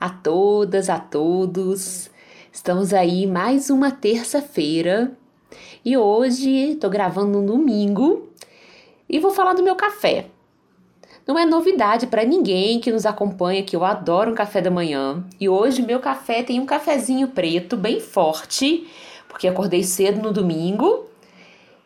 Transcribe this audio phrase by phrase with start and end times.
[0.00, 2.10] A todas, a todos.
[2.52, 5.12] Estamos aí mais uma terça-feira
[5.84, 8.28] e hoje estou gravando no domingo
[9.08, 10.26] e vou falar do meu café.
[11.26, 15.24] Não é novidade para ninguém que nos acompanha que eu adoro um café da manhã
[15.40, 18.86] e hoje meu café tem um cafezinho preto bem forte,
[19.28, 21.06] porque acordei cedo no domingo.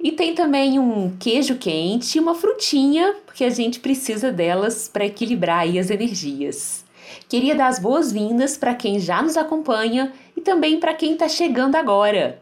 [0.03, 5.05] E tem também um queijo quente e uma frutinha, porque a gente precisa delas para
[5.05, 6.85] equilibrar aí as energias.
[7.29, 11.77] Queria dar as boas-vindas para quem já nos acompanha e também para quem está chegando
[11.77, 12.41] agora.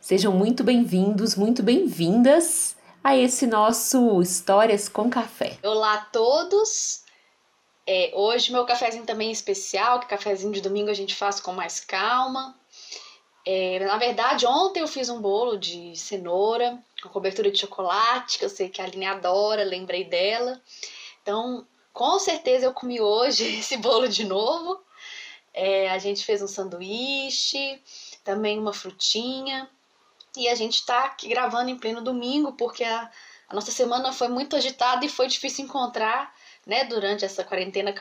[0.00, 5.58] Sejam muito bem-vindos, muito bem-vindas a esse nosso Histórias com Café.
[5.62, 7.04] Olá a todos!
[7.86, 11.52] É, hoje meu cafezinho também é especial, que cafezinho de domingo a gente faz com
[11.52, 12.54] mais calma.
[13.46, 18.44] É, na verdade, ontem eu fiz um bolo de cenoura com cobertura de chocolate, que
[18.44, 20.60] eu sei que a Aline adora, lembrei dela.
[21.22, 21.66] Então,
[21.98, 24.80] com certeza eu comi hoje esse bolo de novo.
[25.52, 27.82] É, a gente fez um sanduíche,
[28.22, 29.68] também uma frutinha.
[30.36, 33.10] E a gente está aqui gravando em pleno domingo, porque a,
[33.48, 36.32] a, nossa semana foi muito agitada e foi difícil encontrar,
[36.64, 37.92] né, durante essa quarentena,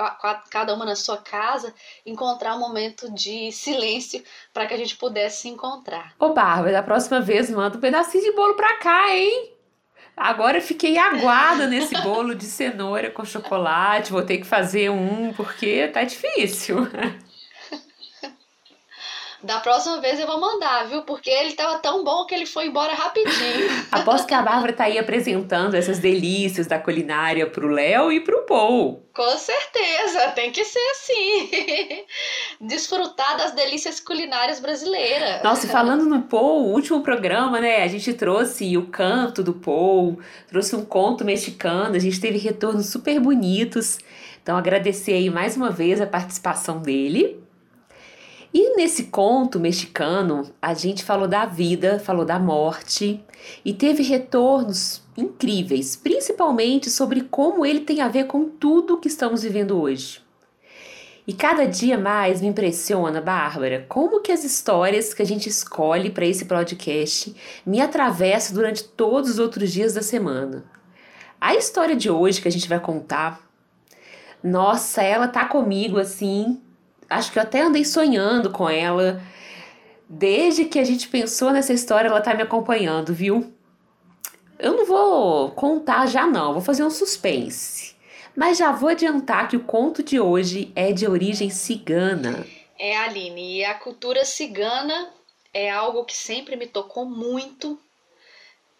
[0.51, 1.73] cada uma na sua casa,
[2.05, 6.13] encontrar um momento de silêncio para que a gente pudesse se encontrar.
[6.19, 9.56] Ô, Bárbara, da próxima vez manda um pedacinho de bolo para cá, hein?
[10.17, 14.11] Agora eu fiquei aguada nesse bolo de cenoura com chocolate.
[14.11, 16.87] Vou ter que fazer um porque tá difícil.
[19.47, 21.03] Da próxima vez eu vou mandar, viu?
[21.03, 23.69] Porque ele tava tão bom que ele foi embora rapidinho.
[23.89, 28.45] Aposto que a Bárbara tá aí apresentando essas delícias da culinária pro Léo e pro
[28.45, 29.07] Paul.
[29.15, 32.03] Com certeza, tem que ser assim.
[32.59, 35.41] Desfrutar das delícias culinárias brasileiras.
[35.41, 37.83] Nossa, e falando no Paul, o último programa, né?
[37.83, 40.19] A gente trouxe o canto do Paul,
[40.49, 43.97] trouxe um conto mexicano, a gente teve retornos super bonitos.
[44.43, 47.46] Então, agradecer aí mais uma vez a participação dele.
[48.53, 53.23] E nesse conto mexicano, a gente falou da vida, falou da morte
[53.63, 59.43] e teve retornos incríveis, principalmente sobre como ele tem a ver com tudo que estamos
[59.43, 60.21] vivendo hoje.
[61.27, 66.09] E cada dia mais me impressiona, Bárbara, como que as histórias que a gente escolhe
[66.09, 70.63] para esse podcast me atravessam durante todos os outros dias da semana.
[71.39, 73.41] A história de hoje que a gente vai contar,
[74.41, 76.61] nossa, ela tá comigo assim
[77.09, 79.21] acho que eu até andei sonhando com ela.
[80.09, 83.53] Desde que a gente pensou nessa história, ela tá me acompanhando, viu?
[84.57, 87.95] Eu não vou contar já não, vou fazer um suspense.
[88.35, 92.45] Mas já vou adiantar que o conto de hoje é de origem cigana.
[92.79, 95.11] É, Aline, e a cultura cigana
[95.53, 97.79] é algo que sempre me tocou muito.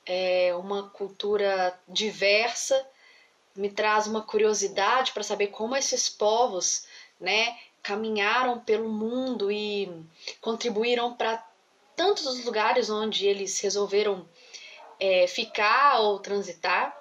[0.06, 2.80] É uma cultura diversa,
[3.56, 6.86] me traz uma curiosidade para saber como esses povos,
[7.20, 7.58] né,
[7.88, 9.90] caminharam pelo mundo e
[10.42, 11.42] contribuíram para
[11.96, 14.28] tantos os lugares onde eles resolveram
[15.00, 16.94] é, ficar ou transitar.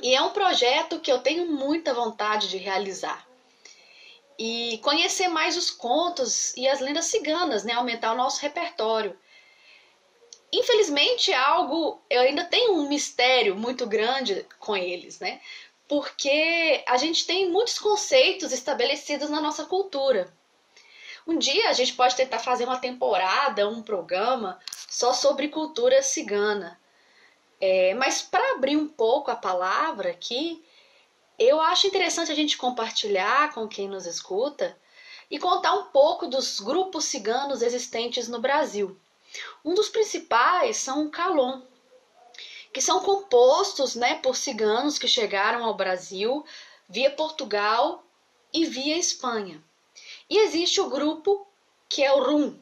[0.00, 3.26] E é um projeto que eu tenho muita vontade de realizar.
[4.38, 7.72] E conhecer mais os contos e as lendas ciganas, né?
[7.72, 9.18] aumentar o nosso repertório.
[10.52, 15.40] Infelizmente, é algo eu ainda tenho um mistério muito grande com eles, né?
[15.90, 20.32] Porque a gente tem muitos conceitos estabelecidos na nossa cultura.
[21.26, 26.80] Um dia a gente pode tentar fazer uma temporada, um programa só sobre cultura cigana.
[27.60, 30.64] É, mas para abrir um pouco a palavra aqui,
[31.36, 34.78] eu acho interessante a gente compartilhar com quem nos escuta
[35.28, 38.96] e contar um pouco dos grupos ciganos existentes no Brasil.
[39.64, 41.62] Um dos principais são o Calon,
[42.72, 46.44] que são compostos né, por ciganos que chegaram ao Brasil
[46.88, 48.04] via Portugal
[48.52, 49.62] e via Espanha.
[50.28, 51.46] E existe o grupo
[51.88, 52.58] que é o Rum,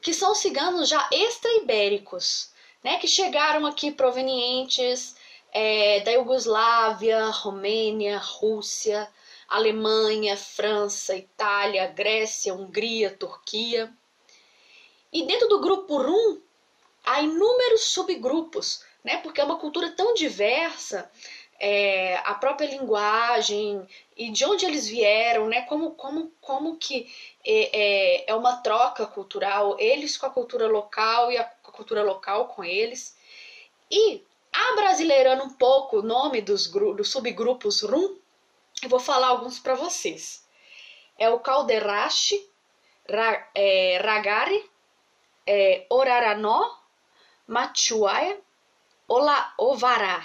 [0.00, 2.50] que são ciganos já extra-ibéricos,
[2.82, 5.16] né, que chegaram aqui provenientes
[5.52, 9.08] é, da Iugoslávia, Romênia, Rússia,
[9.48, 13.92] Alemanha, França, Itália, Grécia, Hungria, Turquia.
[15.12, 16.40] E dentro do grupo Rum
[17.04, 19.18] há inúmeros subgrupos, né?
[19.18, 21.10] Porque é uma cultura tão diversa,
[21.58, 23.86] é, a própria linguagem
[24.16, 25.62] e de onde eles vieram, né?
[25.62, 27.12] Como, como, como que
[27.44, 32.48] é, é, é uma troca cultural, eles com a cultura local e a, cultura local
[32.48, 33.16] com eles.
[33.90, 38.16] E abrasileirando um pouco o nome dos, dos subgrupos Rum,
[38.82, 40.46] eu vou falar alguns para vocês.
[41.16, 42.48] É o Calderache,
[43.08, 44.70] Ra, é, Ragari,
[45.46, 46.76] é, Oraranó,
[47.46, 48.38] Machuaia,
[49.08, 50.22] Ola, Ovará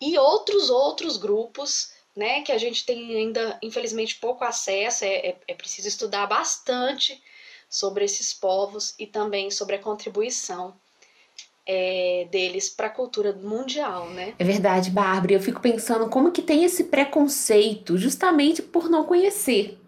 [0.00, 5.36] e outros outros grupos né, que a gente tem ainda, infelizmente, pouco acesso, é, é,
[5.48, 7.22] é preciso estudar bastante
[7.70, 10.74] sobre esses povos e também sobre a contribuição
[11.66, 14.34] é, deles para a cultura mundial, né?
[14.38, 15.32] É verdade, Bárbara.
[15.32, 19.78] Eu fico pensando como que tem esse preconceito justamente por não conhecer.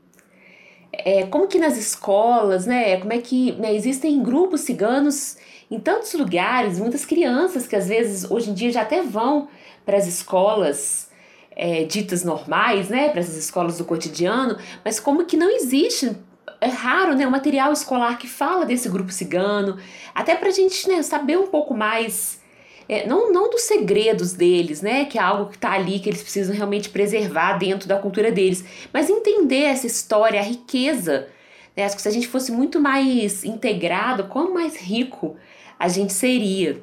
[0.93, 2.99] É, como que nas escolas, né?
[2.99, 5.37] Como é que né, existem grupos ciganos
[5.75, 9.49] em tantos lugares, muitas crianças que às vezes hoje em dia já até vão
[9.85, 11.11] para as escolas
[11.57, 13.09] é, ditas normais, né?
[13.09, 16.17] Para essas escolas do cotidiano, mas como que não existe
[16.61, 19.77] é raro, né, o material escolar que fala desse grupo cigano,
[20.15, 22.41] até para a gente né, saber um pouco mais,
[22.89, 26.23] é, não, não dos segredos deles, né, que é algo que está ali, que eles
[26.23, 31.29] precisam realmente preservar dentro da cultura deles, mas entender essa história, a riqueza.
[31.77, 35.37] Né, acho que se a gente fosse muito mais integrado, quão mais rico
[35.79, 36.83] a gente seria.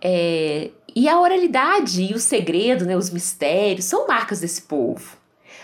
[0.00, 5.16] É, e a oralidade e o segredo, né, os mistérios, são marcas desse povo.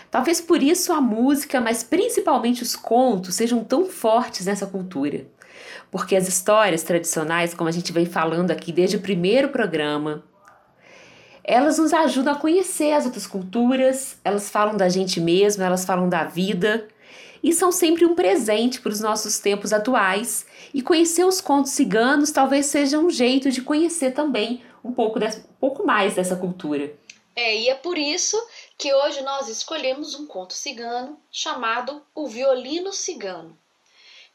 [0.09, 5.25] Talvez por isso a música, mas principalmente os contos, sejam tão fortes nessa cultura.
[5.89, 10.23] Porque as histórias tradicionais, como a gente vem falando aqui desde o primeiro programa,
[11.43, 16.09] elas nos ajudam a conhecer as outras culturas, elas falam da gente mesmo, elas falam
[16.09, 16.87] da vida
[17.43, 20.45] e são sempre um presente para os nossos tempos atuais.
[20.73, 25.39] E conhecer os contos ciganos talvez seja um jeito de conhecer também um pouco, dessa,
[25.39, 26.93] um pouco mais dessa cultura.
[27.35, 28.37] É, e é por isso
[28.77, 33.57] que hoje nós escolhemos um conto cigano chamado O Violino Cigano,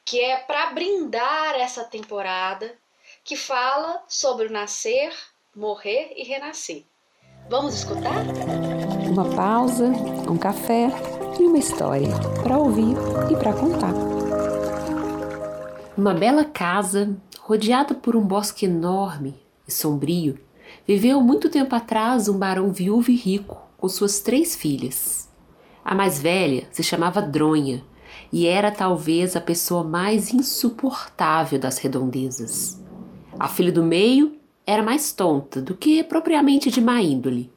[0.05, 2.77] que é para brindar essa temporada
[3.23, 5.13] que fala sobre o nascer,
[5.55, 6.85] morrer e renascer.
[7.49, 8.25] Vamos escutar?
[9.09, 9.87] Uma pausa,
[10.29, 10.91] um café
[11.39, 12.09] e uma história
[12.43, 12.97] para ouvir
[13.31, 13.95] e para contar.
[15.97, 20.41] Uma bela casa, rodeada por um bosque enorme e sombrio,
[20.87, 25.29] viveu muito tempo atrás um barão viúvo e rico com suas três filhas.
[25.85, 27.85] A mais velha se chamava Dronha
[28.33, 32.83] e era talvez a pessoa mais insuportável das redondezas.
[33.39, 37.53] A filha do meio era mais tonta do que propriamente de má índole,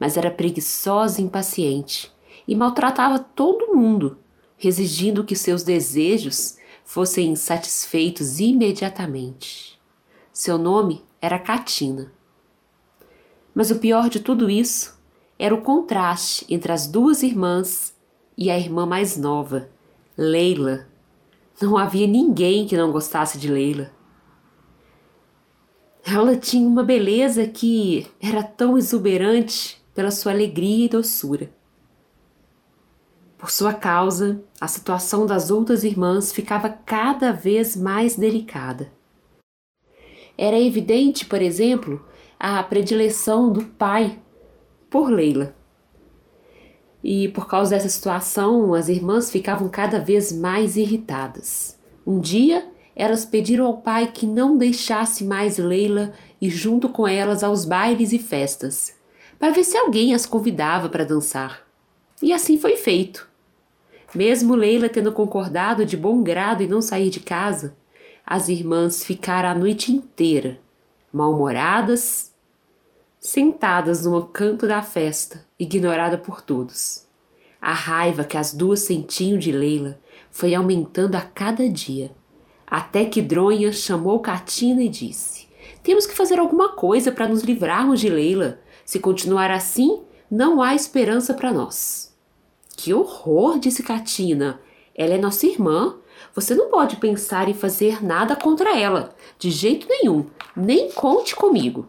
[0.00, 2.10] mas era preguiçosa e impaciente
[2.48, 4.18] e maltratava todo mundo,
[4.62, 9.78] exigindo que seus desejos fossem satisfeitos imediatamente.
[10.32, 12.12] Seu nome era Catina.
[13.54, 14.98] Mas o pior de tudo isso
[15.38, 17.94] era o contraste entre as duas irmãs
[18.36, 19.68] e a irmã mais nova,
[20.16, 20.86] Leila.
[21.60, 23.92] Não havia ninguém que não gostasse de Leila.
[26.06, 31.50] Ela tinha uma beleza que era tão exuberante pela sua alegria e doçura.
[33.38, 38.92] Por sua causa, a situação das outras irmãs ficava cada vez mais delicada.
[40.36, 42.04] Era evidente, por exemplo,
[42.38, 44.18] a predileção do pai
[44.90, 45.54] por Leila.
[47.02, 51.78] E por causa dessa situação, as irmãs ficavam cada vez mais irritadas.
[52.06, 57.42] Um dia, elas pediram ao pai que não deixasse mais Leila ir junto com elas
[57.42, 58.94] aos bailes e festas,
[59.38, 61.66] para ver se alguém as convidava para dançar.
[62.22, 63.28] E assim foi feito.
[64.14, 67.76] Mesmo Leila tendo concordado de bom grado em não sair de casa,
[68.24, 70.58] as irmãs ficaram a noite inteira,
[71.12, 72.32] mal-humoradas
[73.24, 77.06] sentadas no canto da festa, ignorada por todos.
[77.58, 79.98] A raiva que as duas sentiam de Leila
[80.30, 82.10] foi aumentando a cada dia,
[82.74, 85.46] até que Dronha chamou Catina e disse:
[85.80, 88.58] Temos que fazer alguma coisa para nos livrarmos de Leila.
[88.84, 92.12] Se continuar assim, não há esperança para nós.
[92.76, 93.60] Que horror!
[93.60, 94.60] disse Catina.
[94.92, 95.98] Ela é nossa irmã.
[96.34, 100.26] Você não pode pensar em fazer nada contra ela, de jeito nenhum.
[100.56, 101.88] Nem conte comigo.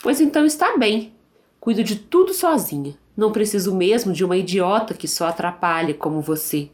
[0.00, 1.12] Pois então está bem.
[1.58, 2.96] Cuido de tudo sozinha.
[3.16, 6.70] Não preciso mesmo de uma idiota que só atrapalha como você.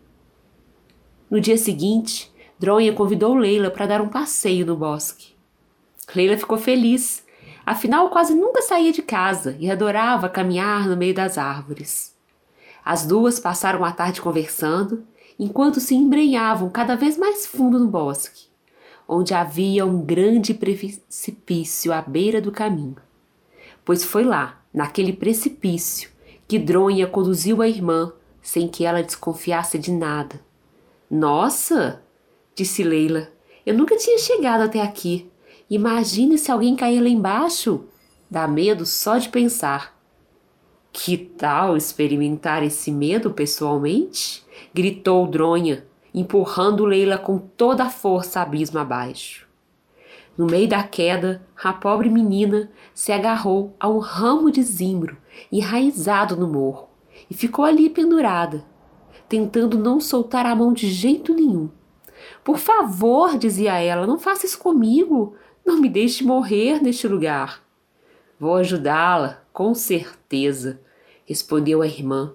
[1.30, 5.34] No dia seguinte, Dronha convidou Leila para dar um passeio no bosque.
[6.14, 7.24] Leila ficou feliz,
[7.64, 12.14] afinal quase nunca saía de casa e adorava caminhar no meio das árvores.
[12.84, 15.04] As duas passaram a tarde conversando,
[15.38, 18.48] enquanto se embrenhavam cada vez mais fundo no bosque.
[19.06, 22.96] onde havia um grande precipício à beira do caminho.
[23.84, 26.10] Pois foi lá, naquele precipício,
[26.48, 30.40] que Dronha conduziu a irmã sem que ela desconfiasse de nada.
[31.10, 32.02] Nossa!
[32.54, 33.30] Disse Leila.
[33.64, 35.30] Eu nunca tinha chegado até aqui.
[35.68, 37.84] Imagine se alguém cair lá embaixo.
[38.30, 39.98] Dá medo só de pensar.
[40.92, 44.44] Que tal experimentar esse medo pessoalmente?
[44.72, 45.84] gritou Dronha,
[46.14, 49.48] empurrando Leila com toda a força abismo abaixo.
[50.36, 55.16] No meio da queda, a pobre menina se agarrou a um ramo de zimbro
[55.50, 56.88] enraizado no morro
[57.30, 58.64] e ficou ali pendurada,
[59.28, 61.68] tentando não soltar a mão de jeito nenhum.
[62.44, 65.34] Por favor, dizia ela, não faça isso comigo.
[65.64, 67.64] Não me deixe morrer neste lugar.
[68.38, 70.80] Vou ajudá-la, com certeza,
[71.24, 72.34] respondeu a irmã.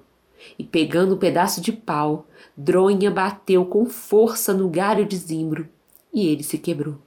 [0.58, 2.26] E pegando um pedaço de pau,
[2.58, 5.70] Dronha bateu com força no galho de zimbro
[6.14, 6.98] e ele se quebrou.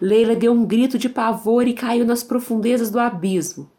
[0.00, 3.70] Leila deu um grito de pavor e caiu nas profundezas do abismo,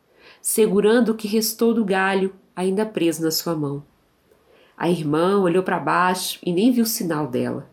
[0.41, 3.83] segurando o que restou do galho ainda preso na sua mão.
[4.75, 7.69] A irmã olhou para baixo e nem viu sinal dela.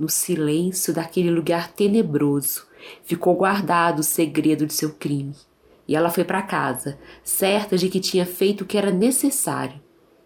[0.00, 2.66] No silêncio daquele lugar tenebroso,
[3.04, 5.36] ficou guardado o segredo de seu crime.
[5.86, 9.78] E ela foi para casa, certa de que tinha feito o que era necessário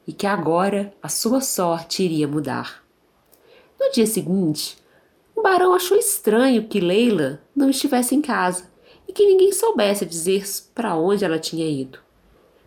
[0.07, 2.85] e que agora a sua sorte iria mudar.
[3.81, 4.79] No dia seguinte,
[5.35, 8.71] o barão achou estranho que Leila não estivesse em casa
[9.09, 11.99] e que ninguém soubesse dizer para onde ela tinha ido.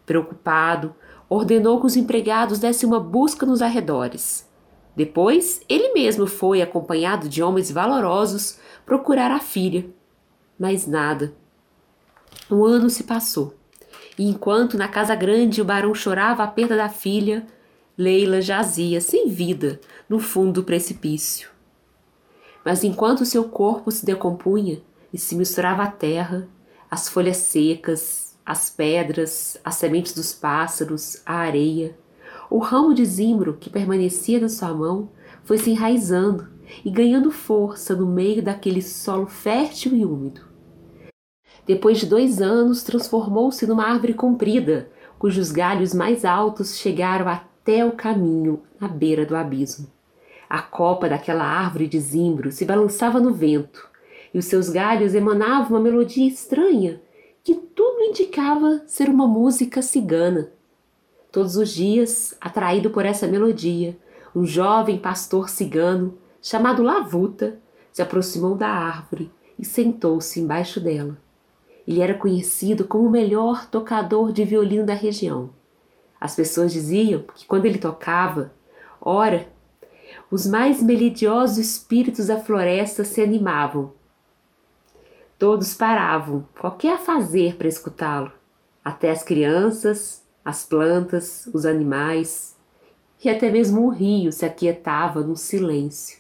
[0.06, 0.94] Preocupado,
[1.30, 4.47] ordenou que os empregados dessem uma busca nos arredores.
[4.98, 9.88] Depois, ele mesmo foi, acompanhado de homens valorosos, procurar a filha.
[10.58, 11.36] Mas nada.
[12.50, 13.54] Um ano se passou.
[14.18, 17.46] E enquanto na casa grande o barão chorava a perda da filha,
[17.96, 21.52] Leila jazia sem vida no fundo do precipício.
[22.66, 24.82] Mas enquanto seu corpo se decompunha
[25.14, 26.48] e se misturava à terra,
[26.90, 31.96] as folhas secas, as pedras, as sementes dos pássaros, a areia,
[32.50, 35.10] o ramo de zimbro que permanecia na sua mão
[35.44, 36.48] foi se enraizando
[36.84, 40.42] e ganhando força no meio daquele solo fértil e úmido.
[41.66, 44.90] Depois de dois anos, transformou-se numa árvore comprida,
[45.20, 49.88] cujos galhos mais altos chegaram até o caminho à beira do abismo.
[50.50, 53.86] A copa daquela árvore de zimbro se balançava no vento,
[54.34, 57.02] e os seus galhos emanavam uma melodia estranha
[57.44, 60.52] que tudo indicava ser uma música cigana.
[61.38, 63.96] Todos os dias, atraído por essa melodia,
[64.36, 67.60] um jovem pastor cigano, chamado Lavuta,
[67.94, 71.16] se aproximou da árvore e sentou-se embaixo dela.
[71.88, 75.52] Ele era conhecido como o melhor tocador de violino da região.
[76.20, 78.52] As pessoas diziam que quando ele tocava,
[79.00, 79.48] ora,
[80.32, 83.94] os mais melodiosos espíritos da floresta se animavam.
[85.38, 88.32] Todos paravam, qualquer a fazer para escutá-lo,
[88.84, 92.56] até as crianças, as plantas, os animais,
[93.22, 96.20] e até mesmo o rio se aquietava num silêncio.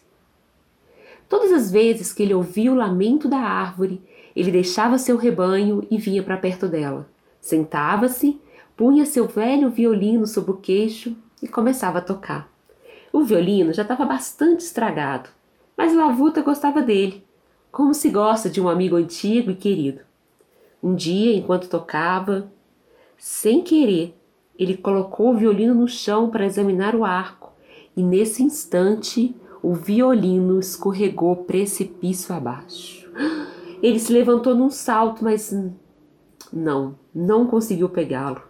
[1.29, 4.01] Todas as vezes que ele ouvia o lamento da árvore,
[4.35, 7.07] ele deixava seu rebanho e vinha para perto dela.
[7.39, 8.37] Sentava-se,
[8.75, 12.51] punha seu velho violino sob o queixo e começava a tocar.
[13.13, 15.29] O violino já estava bastante estragado,
[15.77, 17.23] mas Lavuta gostava dele,
[17.71, 20.01] como se gosta de um amigo antigo e querido.
[20.83, 22.51] Um dia, enquanto tocava,
[23.17, 24.16] sem querer,
[24.57, 27.53] ele colocou o violino no chão para examinar o arco,
[27.95, 33.09] e nesse instante o violino escorregou precipício abaixo.
[33.81, 35.55] Ele se levantou num salto, mas
[36.51, 38.41] não, não conseguiu pegá-lo.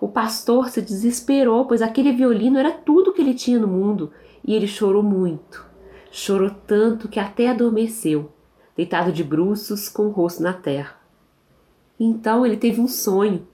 [0.00, 4.10] O pastor se desesperou, pois aquele violino era tudo que ele tinha no mundo,
[4.44, 5.64] e ele chorou muito.
[6.10, 8.32] Chorou tanto que até adormeceu,
[8.76, 10.96] deitado de bruços com o rosto na terra.
[11.98, 13.46] Então ele teve um sonho.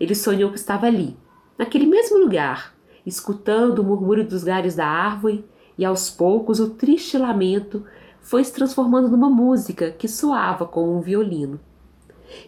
[0.00, 1.14] Ele sonhou que estava ali,
[1.58, 5.44] naquele mesmo lugar, escutando o murmúrio dos galhos da árvore,
[5.76, 7.84] e aos poucos o triste lamento
[8.20, 11.60] foi se transformando numa música que soava como um violino.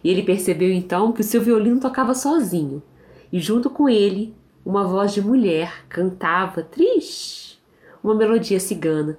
[0.02, 2.82] E ele percebeu então que o seu violino tocava sozinho,
[3.30, 7.60] e junto com ele, uma voz de mulher cantava triste,
[8.02, 9.18] uma melodia cigana.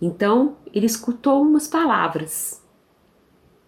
[0.00, 2.62] Então ele escutou umas palavras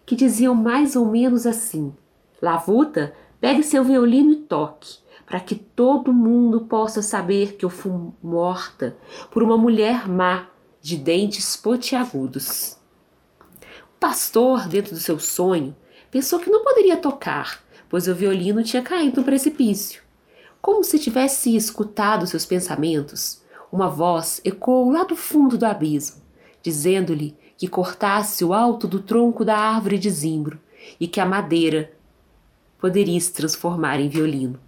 [0.05, 1.93] que diziam mais ou menos assim:
[2.41, 7.91] Lavuta, pegue seu violino e toque, para que todo mundo possa saber que eu fui
[8.21, 8.97] morta
[9.29, 10.47] por uma mulher má
[10.81, 12.77] de dentes pontiagudos.
[13.95, 15.75] O pastor, dentro do seu sonho,
[16.09, 20.01] pensou que não poderia tocar, pois o violino tinha caído no precipício.
[20.59, 26.21] Como se tivesse escutado seus pensamentos, uma voz ecoou lá do fundo do abismo.
[26.63, 30.59] dizendo-lhe que cortasse o alto do tronco da árvore de zimbro
[30.99, 31.91] e que a madeira
[32.81, 34.59] poderia se transformar em violino.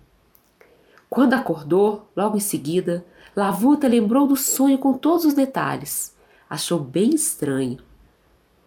[1.10, 3.03] Quando acordou, logo em seguida,
[3.36, 6.15] Lavuta lembrou do sonho com todos os detalhes.
[6.48, 7.79] Achou bem estranho.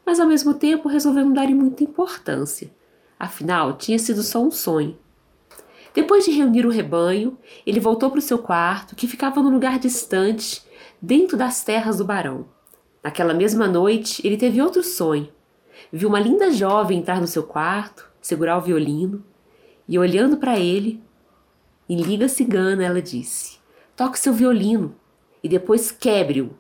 [0.05, 2.71] Mas ao mesmo tempo resolveu não dar muita importância.
[3.19, 4.99] Afinal, tinha sido só um sonho.
[5.95, 9.79] Depois de reunir o rebanho, ele voltou para o seu quarto, que ficava num lugar
[9.79, 10.63] distante,
[11.01, 12.47] dentro das terras do barão.
[13.03, 15.29] Naquela mesma noite, ele teve outro sonho.
[15.93, 19.25] Viu uma linda jovem entrar no seu quarto, segurar o violino,
[19.89, 21.03] e olhando para ele,
[21.89, 23.59] em liga cigana, ela disse:
[23.97, 24.95] Toque seu violino
[25.43, 26.51] e depois quebre-o.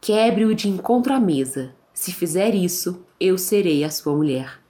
[0.00, 1.74] Quebre-o de encontro à mesa.
[1.92, 4.60] Se fizer isso, eu serei a sua mulher.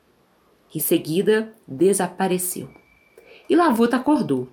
[0.74, 2.68] Em seguida, desapareceu.
[3.48, 4.48] E Lavuta acordou.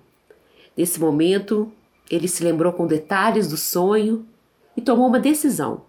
[0.76, 1.72] Nesse momento,
[2.10, 4.26] ele se lembrou com detalhes do sonho
[4.76, 5.82] e tomou uma decisão.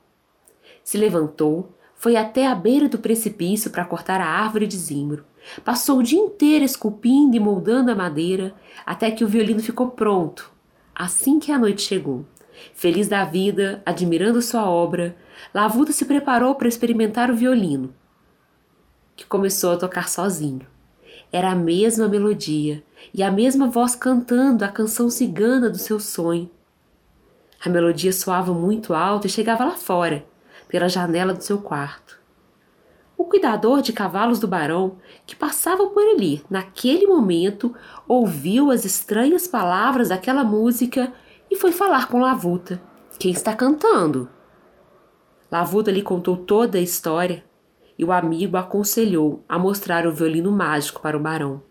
[0.83, 5.25] Se levantou, foi até a beira do precipício para cortar a árvore de zimbro.
[5.63, 8.53] Passou o dia inteiro esculpindo e moldando a madeira
[8.85, 10.51] até que o violino ficou pronto
[10.99, 12.25] assim que a noite chegou.
[12.73, 15.15] Feliz da vida, admirando sua obra,
[15.53, 17.95] Lavuta se preparou para experimentar o violino,
[19.15, 20.67] que começou a tocar sozinho.
[21.31, 26.51] Era a mesma melodia e a mesma voz cantando a canção cigana do seu sonho.
[27.63, 30.25] A melodia soava muito alto e chegava lá fora,
[30.67, 32.18] pela janela do seu quarto.
[33.19, 34.95] O cuidador de cavalos do barão,
[35.27, 37.75] que passava por ali naquele momento,
[38.07, 41.11] ouviu as estranhas palavras daquela música
[41.51, 42.81] e foi falar com Lavuta.
[43.19, 44.29] Quem está cantando?
[45.51, 47.43] Lavuta lhe contou toda a história
[47.97, 51.61] e o amigo aconselhou a mostrar o violino mágico para o barão.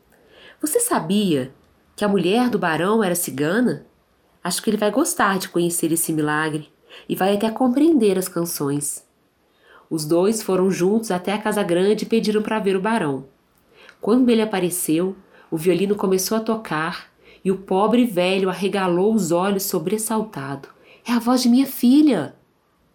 [0.60, 1.54] Você sabia
[1.96, 3.86] que a mulher do barão era cigana?
[4.44, 6.70] Acho que ele vai gostar de conhecer esse milagre
[7.08, 9.07] e vai até compreender as canções.
[9.90, 13.26] Os dois foram juntos até a casa grande e pediram para ver o barão.
[14.00, 15.16] Quando ele apareceu,
[15.50, 17.08] o violino começou a tocar
[17.44, 20.68] e o pobre velho arregalou os olhos sobressaltado.
[21.06, 22.36] É a voz de minha filha!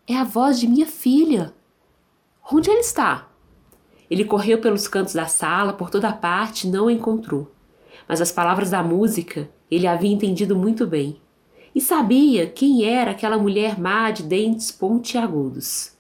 [0.08, 1.54] É a voz de minha filha!
[2.52, 3.30] Onde ele está?
[4.10, 7.52] Ele correu pelos cantos da sala, por toda parte, não a encontrou.
[8.08, 11.20] Mas as palavras da música ele havia entendido muito bem.
[11.74, 15.93] E sabia quem era aquela mulher má de dentes pontiagudos.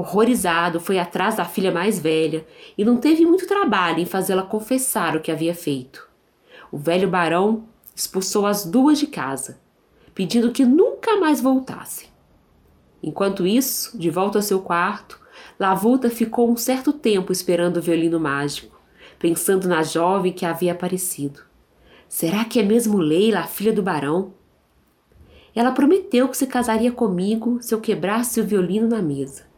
[0.00, 5.14] Horrorizado, foi atrás da filha mais velha e não teve muito trabalho em fazê-la confessar
[5.14, 6.08] o que havia feito.
[6.72, 9.60] O velho barão expulsou as duas de casa,
[10.14, 12.08] pedindo que nunca mais voltassem.
[13.02, 15.20] Enquanto isso, de volta ao seu quarto,
[15.58, 18.80] Lavuta ficou um certo tempo esperando o violino mágico,
[19.18, 21.42] pensando na jovem que havia aparecido.
[22.08, 24.32] Será que é mesmo Leila, a filha do barão?
[25.54, 29.49] Ela prometeu que se casaria comigo se eu quebrasse o violino na mesa.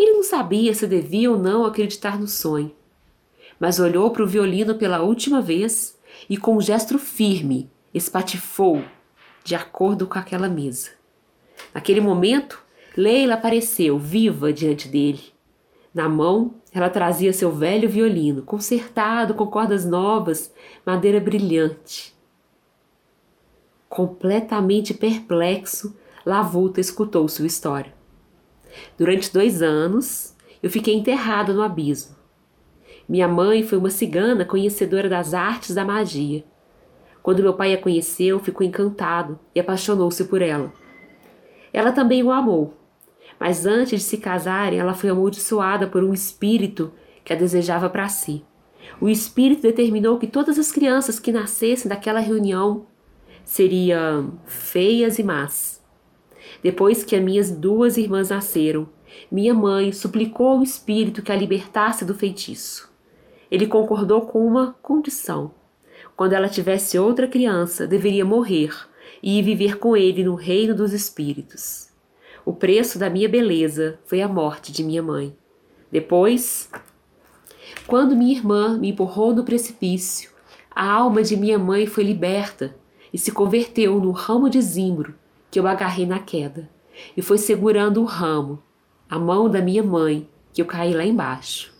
[0.00, 2.74] Ele não sabia se devia ou não acreditar no sonho,
[3.58, 5.94] mas olhou para o violino pela última vez
[6.26, 8.82] e, com um gesto firme, espatifou
[9.44, 10.88] de acordo com aquela mesa.
[11.74, 12.64] Naquele momento,
[12.96, 15.20] Leila apareceu viva diante dele.
[15.92, 20.50] Na mão, ela trazia seu velho violino, consertado com cordas novas,
[20.86, 22.14] madeira brilhante.
[23.86, 27.99] Completamente perplexo, Lavuta escutou sua história.
[28.98, 32.16] Durante dois anos, eu fiquei enterrada no abismo.
[33.08, 36.44] Minha mãe foi uma cigana conhecedora das artes da magia.
[37.22, 40.72] Quando meu pai a conheceu, ficou encantado e apaixonou-se por ela.
[41.72, 42.74] Ela também o amou,
[43.38, 46.92] mas antes de se casarem, ela foi amaldiçoada por um espírito
[47.24, 48.44] que a desejava para si.
[49.00, 52.86] O espírito determinou que todas as crianças que nascessem daquela reunião
[53.44, 55.79] seriam feias e más.
[56.62, 58.88] Depois que as minhas duas irmãs nasceram,
[59.30, 62.90] minha mãe suplicou ao espírito que a libertasse do feitiço.
[63.50, 65.52] Ele concordou com uma condição.
[66.16, 68.72] Quando ela tivesse outra criança, deveria morrer
[69.22, 71.88] e viver com ele no reino dos espíritos.
[72.44, 75.34] O preço da minha beleza foi a morte de minha mãe.
[75.90, 76.70] Depois,
[77.86, 80.30] quando minha irmã me empurrou no precipício,
[80.70, 82.76] a alma de minha mãe foi liberta
[83.12, 85.14] e se converteu no ramo de zimbro
[85.50, 86.68] que eu agarrei na queda,
[87.16, 88.62] e foi segurando o ramo,
[89.08, 91.72] a mão da minha mãe, que eu caí lá embaixo.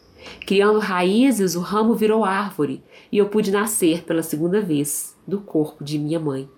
[0.47, 5.83] Criando raízes, o ramo virou árvore e eu pude nascer pela segunda vez do corpo
[5.83, 6.49] de minha mãe.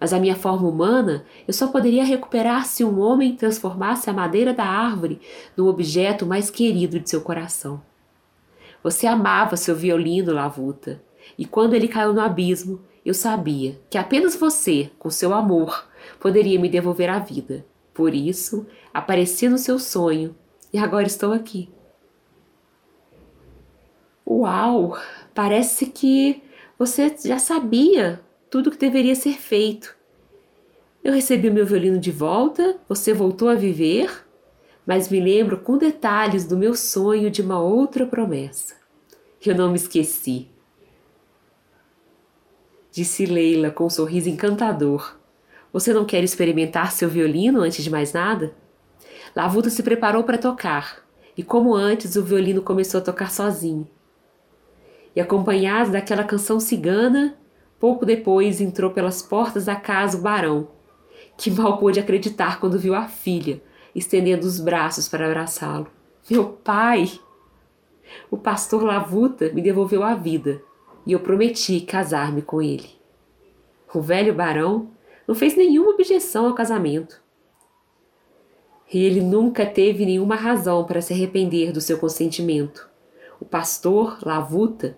[0.00, 4.52] Mas a minha forma humana eu só poderia recuperar se um homem transformasse a madeira
[4.52, 5.20] da árvore
[5.56, 7.80] no objeto mais querido de seu coração.
[8.82, 11.02] Você amava seu violino, Lavuta,
[11.38, 15.86] e quando ele caiu no abismo, eu sabia que apenas você, com seu amor,
[16.20, 17.64] poderia me devolver a vida.
[17.92, 20.36] Por isso, apareci no seu sonho
[20.72, 21.68] e agora estou aqui.
[24.26, 24.98] Uau!
[25.34, 26.42] Parece que
[26.78, 29.96] você já sabia tudo o que deveria ser feito.
[31.02, 34.26] Eu recebi o meu violino de volta, você voltou a viver,
[34.84, 38.74] mas me lembro com detalhes do meu sonho de uma outra promessa.
[39.44, 40.48] Eu não me esqueci.
[42.90, 45.16] Disse Leila com um sorriso encantador.
[45.72, 48.54] Você não quer experimentar seu violino antes de mais nada?
[49.34, 51.04] Lavuta se preparou para tocar,
[51.36, 53.86] e como antes, o violino começou a tocar sozinho.
[55.14, 57.36] E acompanhado daquela canção cigana,
[57.78, 60.68] pouco depois entrou pelas portas da casa o barão,
[61.36, 63.60] que mal pôde acreditar quando viu a filha,
[63.94, 65.88] estendendo os braços para abraçá-lo.
[66.30, 67.20] Meu pai!
[68.30, 70.62] O pastor Lavuta me devolveu a vida
[71.04, 72.90] e eu prometi casar-me com ele.
[73.92, 74.90] O velho barão
[75.26, 77.22] não fez nenhuma objeção ao casamento.
[78.92, 82.88] E ele nunca teve nenhuma razão para se arrepender do seu consentimento.
[83.40, 84.96] O pastor Lavuta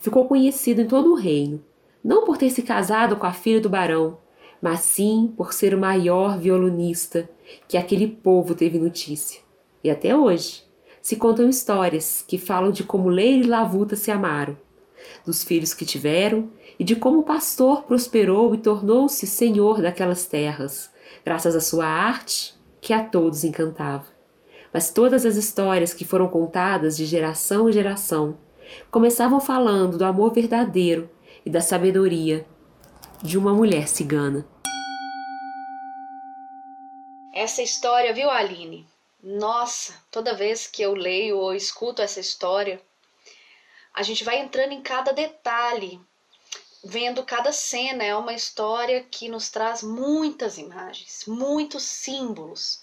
[0.00, 1.62] ficou conhecido em todo o reino,
[2.02, 4.18] não por ter se casado com a filha do barão,
[4.60, 7.30] mas sim por ser o maior violonista
[7.68, 9.40] que aquele povo teve notícia.
[9.82, 10.64] E até hoje
[11.00, 14.56] se contam histórias que falam de como Leila e Lavuta se amaram,
[15.24, 16.50] dos filhos que tiveram
[16.80, 20.90] e de como o pastor prosperou e tornou-se senhor daquelas terras,
[21.22, 24.06] graças à sua arte que a todos encantava.
[24.72, 28.38] Mas todas as histórias que foram contadas de geração em geração
[28.90, 31.10] começavam falando do amor verdadeiro
[31.44, 32.46] e da sabedoria
[33.22, 34.48] de uma mulher cigana.
[37.34, 38.88] Essa história, viu, Aline?
[39.22, 42.80] Nossa, toda vez que eu leio ou escuto essa história,
[43.92, 46.00] a gente vai entrando em cada detalhe,
[46.84, 48.04] vendo cada cena.
[48.04, 52.82] É uma história que nos traz muitas imagens, muitos símbolos.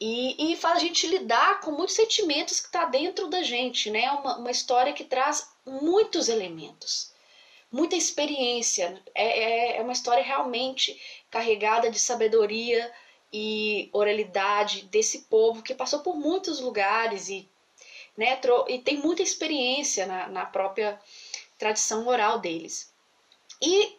[0.00, 4.10] E, e faz a gente lidar com muitos sentimentos que está dentro da gente, né?
[4.10, 7.14] Uma, uma história que traz muitos elementos
[7.74, 9.02] muita experiência.
[9.12, 12.90] É, é, é uma história realmente carregada de sabedoria
[13.32, 17.48] e oralidade desse povo que passou por muitos lugares e,
[18.16, 21.00] né, e tem muita experiência na, na própria
[21.58, 22.93] tradição oral deles.
[23.64, 23.96] E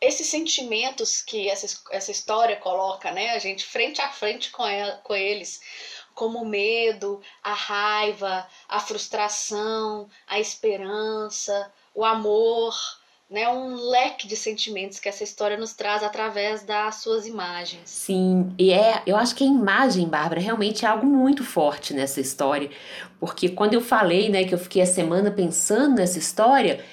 [0.00, 5.00] esses sentimentos que essa, essa história coloca, né, a gente frente a frente com, ela,
[5.04, 5.60] com eles,
[6.14, 12.74] como o medo, a raiva, a frustração, a esperança, o amor,
[13.28, 17.82] né, um leque de sentimentos que essa história nos traz através das suas imagens.
[17.84, 22.20] Sim, e é, eu acho que a imagem, Bárbara, realmente é algo muito forte nessa
[22.20, 22.70] história,
[23.18, 26.84] porque quando eu falei, né, que eu fiquei a semana pensando nessa história,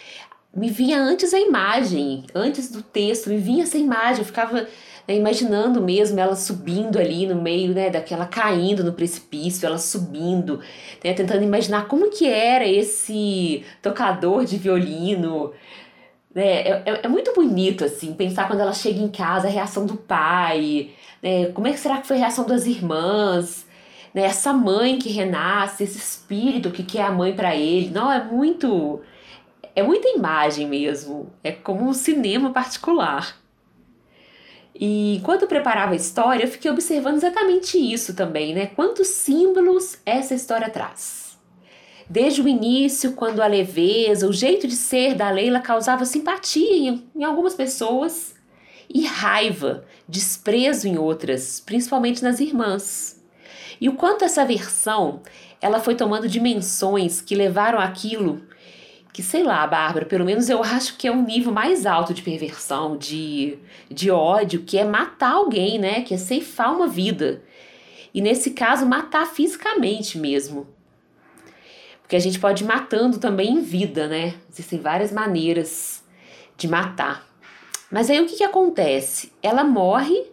[0.55, 4.67] me vinha antes a imagem, antes do texto, me vinha essa imagem, eu ficava
[5.07, 10.59] né, imaginando mesmo ela subindo ali no meio, né, daquela caindo no precipício, ela subindo,
[11.03, 15.51] né, tentando imaginar como que era esse tocador de violino,
[16.33, 16.61] né?
[16.61, 19.95] É, é, é, muito bonito, assim, pensar quando ela chega em casa, a reação do
[19.95, 21.47] pai, né?
[21.47, 23.65] Como é que será que foi a reação das irmãs?
[24.13, 24.23] Né?
[24.23, 27.89] Essa mãe que renasce, esse espírito que quer a mãe para ele.
[27.89, 29.01] Não, é muito.
[29.75, 31.31] É muita imagem mesmo.
[31.43, 33.37] É como um cinema particular.
[34.75, 38.67] E enquanto eu preparava a história, eu fiquei observando exatamente isso também, né?
[38.67, 41.37] Quantos símbolos essa história traz.
[42.09, 47.07] Desde o início, quando a leveza, o jeito de ser da Leila causava simpatia em,
[47.15, 48.35] em algumas pessoas
[48.93, 53.23] e raiva, desprezo em outras, principalmente nas irmãs.
[53.79, 55.21] E o quanto essa versão
[55.61, 58.41] ela foi tomando dimensões que levaram aquilo
[59.13, 62.23] que, sei lá, Bárbara, pelo menos eu acho que é um nível mais alto de
[62.23, 66.01] perversão, de, de ódio, que é matar alguém, né?
[66.01, 67.43] Que é ceifar uma vida.
[68.11, 70.67] E nesse caso, matar fisicamente mesmo.
[72.01, 74.33] Porque a gente pode ir matando também em vida, né?
[74.51, 76.03] Existem várias maneiras
[76.57, 77.27] de matar.
[77.91, 79.31] Mas aí o que, que acontece?
[79.43, 80.25] Ela morre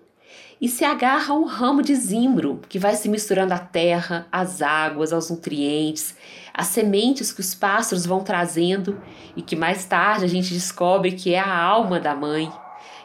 [0.59, 4.63] e se agarra a um ramo de zimbro que vai se misturando à terra, às
[4.63, 6.15] águas, aos nutrientes,
[6.53, 9.01] às sementes que os pássaros vão trazendo
[9.37, 12.51] e que mais tarde a gente descobre que é a alma da mãe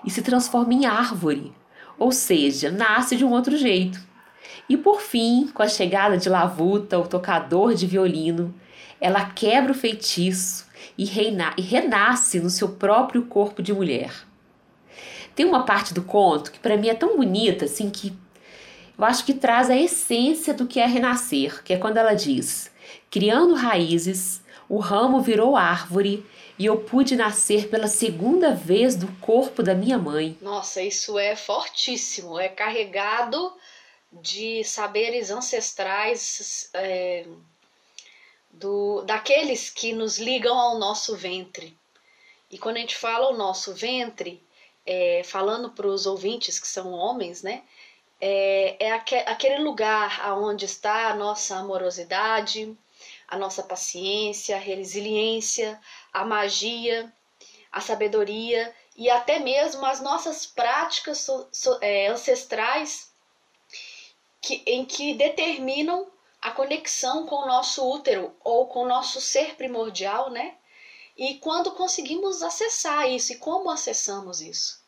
[0.06, 1.54] e se transforma em árvore,
[1.98, 4.00] ou seja, nasce de um outro jeito.
[4.68, 8.54] E por fim, com a chegada de Lavuta, o tocador de violino,
[9.00, 10.66] ela quebra o feitiço
[10.98, 14.12] e, reina e renasce no seu próprio corpo de mulher.
[15.36, 18.14] Tem uma parte do conto que para mim é tão bonita assim que
[18.98, 22.72] eu acho que traz a essência do que é renascer, que é quando ela diz:
[23.10, 26.26] criando raízes, o ramo virou árvore
[26.58, 30.38] e eu pude nascer pela segunda vez do corpo da minha mãe.
[30.42, 33.54] Nossa, isso é fortíssimo, é carregado
[34.12, 37.26] de saberes ancestrais é,
[38.50, 41.78] do, daqueles que nos ligam ao nosso ventre.
[42.50, 44.42] E quando a gente fala o nosso ventre,
[44.86, 47.64] é, falando para os ouvintes que são homens, né?
[48.22, 52.76] É, é aquele lugar aonde está a nossa amorosidade,
[53.28, 55.80] a nossa paciência, a resiliência,
[56.14, 57.12] a magia,
[57.72, 63.12] a sabedoria e até mesmo as nossas práticas so, so, é, ancestrais
[64.42, 66.08] que, em que determinam
[66.42, 70.56] a conexão com o nosso útero ou com o nosso ser primordial, né?
[71.18, 74.84] E quando conseguimos acessar isso e como acessamos isso.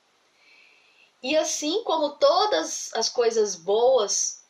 [1.24, 4.44] E assim como todas as coisas boas,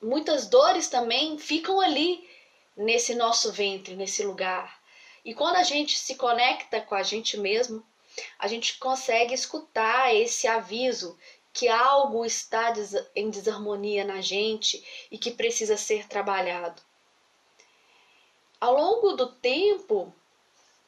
[0.00, 2.28] muitas dores também ficam ali
[2.76, 4.80] nesse nosso ventre, nesse lugar.
[5.24, 7.84] E quando a gente se conecta com a gente mesmo,
[8.38, 11.18] a gente consegue escutar esse aviso
[11.52, 12.72] que algo está
[13.14, 16.80] em desarmonia na gente e que precisa ser trabalhado.
[18.60, 20.14] Ao longo do tempo,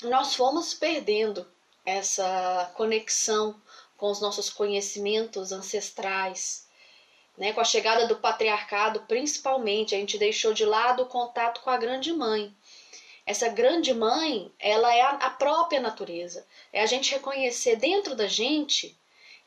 [0.03, 1.47] nós fomos perdendo
[1.85, 3.61] essa conexão
[3.97, 6.67] com os nossos conhecimentos ancestrais.
[7.37, 7.53] Né?
[7.53, 11.77] Com a chegada do patriarcado, principalmente, a gente deixou de lado o contato com a
[11.77, 12.55] grande mãe.
[13.27, 16.47] Essa grande mãe, ela é a própria natureza.
[16.73, 18.97] É a gente reconhecer dentro da gente,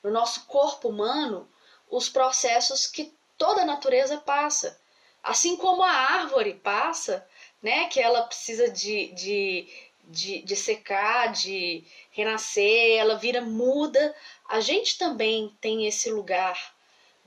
[0.03, 1.47] no nosso corpo humano,
[1.89, 4.79] os processos que toda a natureza passa.
[5.23, 7.27] Assim como a árvore passa,
[7.61, 7.87] né?
[7.87, 9.67] Que ela precisa de, de,
[10.03, 14.15] de, de secar, de renascer, ela vira muda.
[14.49, 16.75] A gente também tem esse lugar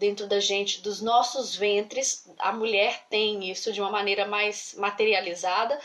[0.01, 2.27] dentro da gente, dos nossos ventres.
[2.39, 5.79] A mulher tem isso de uma maneira mais materializada,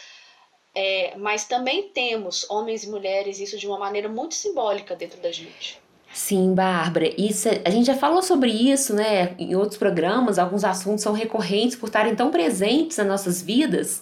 [0.74, 5.32] é, mas também temos, homens e mulheres, isso de uma maneira muito simbólica dentro da
[5.32, 5.80] gente.
[6.14, 11.04] Sim, Bárbara, isso, a gente já falou sobre isso, né, em outros programas, alguns assuntos
[11.04, 14.02] são recorrentes por estarem tão presentes nas nossas vidas.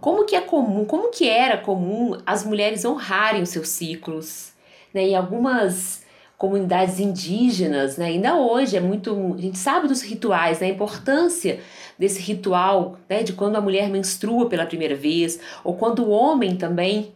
[0.00, 4.52] Como que é comum, como que era comum as mulheres honrarem os seus ciclos,
[4.92, 6.04] né, em algumas
[6.36, 8.06] comunidades indígenas, né?
[8.06, 10.66] Ainda hoje é muito, a gente sabe dos rituais, né?
[10.66, 11.60] A importância
[11.98, 13.22] desse ritual, né?
[13.22, 17.12] De quando a mulher menstrua pela primeira vez, ou quando o homem também,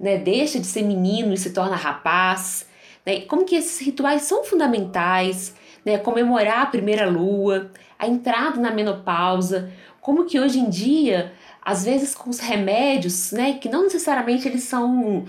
[0.00, 0.16] né?
[0.16, 2.66] Deixa de ser menino e se torna rapaz,
[3.04, 3.20] né?
[3.22, 5.54] Como que esses rituais são fundamentais,
[5.84, 5.98] né?
[5.98, 11.32] Comemorar a primeira lua, a entrada na menopausa, como que hoje em dia,
[11.62, 13.58] às vezes com os remédios, né?
[13.60, 15.26] Que não necessariamente eles são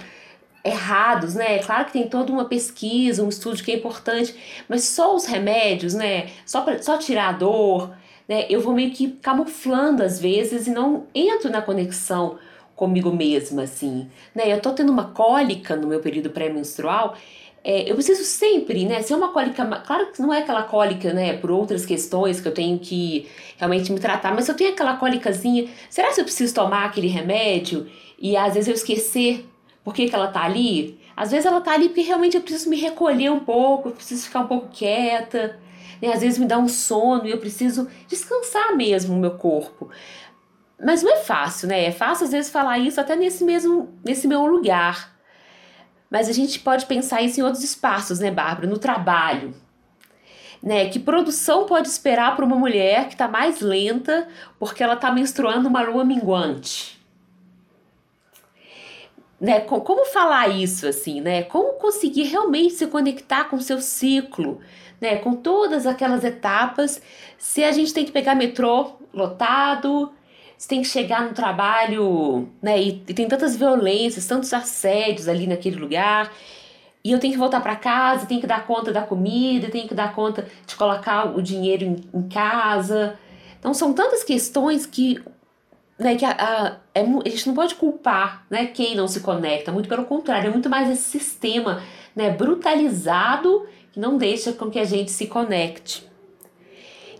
[0.64, 1.60] errados, né?
[1.60, 4.34] Claro que tem toda uma pesquisa, um estudo que é importante,
[4.68, 6.28] mas só os remédios, né?
[6.46, 7.96] Só, pra, só tirar a dor,
[8.28, 8.46] né?
[8.50, 12.38] Eu vou meio que camuflando às vezes e não entro na conexão
[12.76, 14.52] comigo mesma, assim, né?
[14.52, 17.16] Eu tô tendo uma cólica no meu período pré-menstrual,
[17.64, 19.02] é, eu preciso sempre, né?
[19.02, 21.38] Se é uma cólica, claro que não é aquela cólica, né?
[21.38, 24.98] Por outras questões que eu tenho que realmente me tratar, mas se eu tenho aquela
[24.98, 27.88] cólicazinha, será que eu preciso tomar aquele remédio
[28.20, 29.46] e às vezes eu esquecer
[29.84, 31.00] por que, que ela tá ali?
[31.16, 34.26] Às vezes ela tá ali porque realmente eu preciso me recolher um pouco, eu preciso
[34.26, 35.60] ficar um pouco quieta.
[36.02, 36.14] Né?
[36.14, 39.90] Às vezes me dá um sono e eu preciso descansar mesmo o meu corpo.
[40.84, 41.86] Mas não é fácil, né?
[41.86, 45.14] É fácil às vezes falar isso até nesse mesmo nesse meu lugar.
[46.10, 48.68] Mas a gente pode pensar isso em outros espaços, né, Bárbara?
[48.68, 49.54] No trabalho.
[50.62, 55.12] Né, que produção pode esperar para uma mulher que está mais lenta porque ela está
[55.12, 56.93] menstruando uma lua minguante?
[59.44, 59.60] Né?
[59.60, 61.44] Como falar isso assim, né?
[61.44, 64.62] Como conseguir realmente se conectar com o seu ciclo,
[65.02, 65.18] né?
[65.18, 67.02] Com todas aquelas etapas.
[67.38, 70.14] Se a gente tem que pegar metrô lotado,
[70.58, 72.82] se tem que chegar no trabalho, né?
[72.82, 76.32] E, e tem tantas violências, tantos assédios ali naquele lugar.
[77.04, 79.94] E eu tenho que voltar para casa, tenho que dar conta da comida, tenho que
[79.94, 83.20] dar conta de colocar o dinheiro em, em casa.
[83.60, 85.22] Então são tantas questões que
[85.98, 89.72] né, que a, a, é, a gente não pode culpar né, quem não se conecta,
[89.72, 91.82] muito pelo contrário, é muito mais esse sistema
[92.16, 96.08] né, brutalizado que não deixa com que a gente se conecte.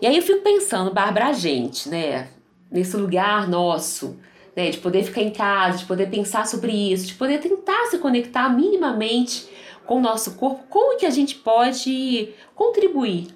[0.02, 2.30] E aí eu fico pensando, Bárbara, a gente, né,
[2.70, 4.18] nesse lugar nosso,
[4.56, 7.98] né, de poder ficar em casa, de poder pensar sobre isso, de poder tentar se
[8.00, 9.48] conectar minimamente
[9.86, 13.28] com o nosso corpo, como que a gente pode contribuir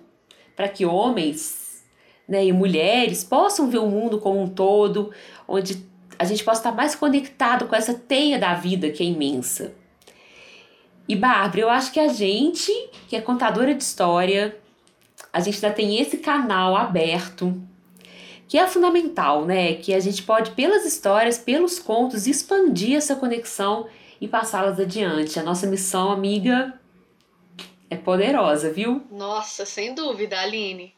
[0.56, 1.66] para que homens
[2.28, 5.12] né, e mulheres possam ver o mundo como um todo,
[5.48, 5.86] onde
[6.20, 9.74] a gente possa estar mais conectado com essa teia da vida que é imensa.
[11.08, 12.72] E Bárbara, eu acho que a gente,
[13.08, 14.58] que é contadora de história,
[15.32, 17.62] a gente ainda tem esse canal aberto,
[18.48, 19.76] que é fundamental, né?
[19.76, 23.88] Que a gente pode, pelas histórias, pelos contos, expandir essa conexão
[24.20, 25.40] e passá-las adiante.
[25.40, 26.78] A nossa missão, amiga,
[27.90, 29.02] é poderosa, viu?
[29.12, 30.96] Nossa, sem dúvida, Aline.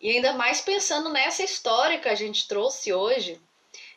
[0.00, 3.40] E ainda mais pensando nessa história que a gente trouxe hoje,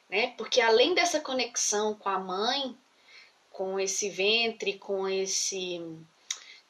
[0.10, 0.34] né?
[0.38, 2.76] Porque além dessa conexão com a mãe,
[3.52, 5.82] com esse ventre, com esse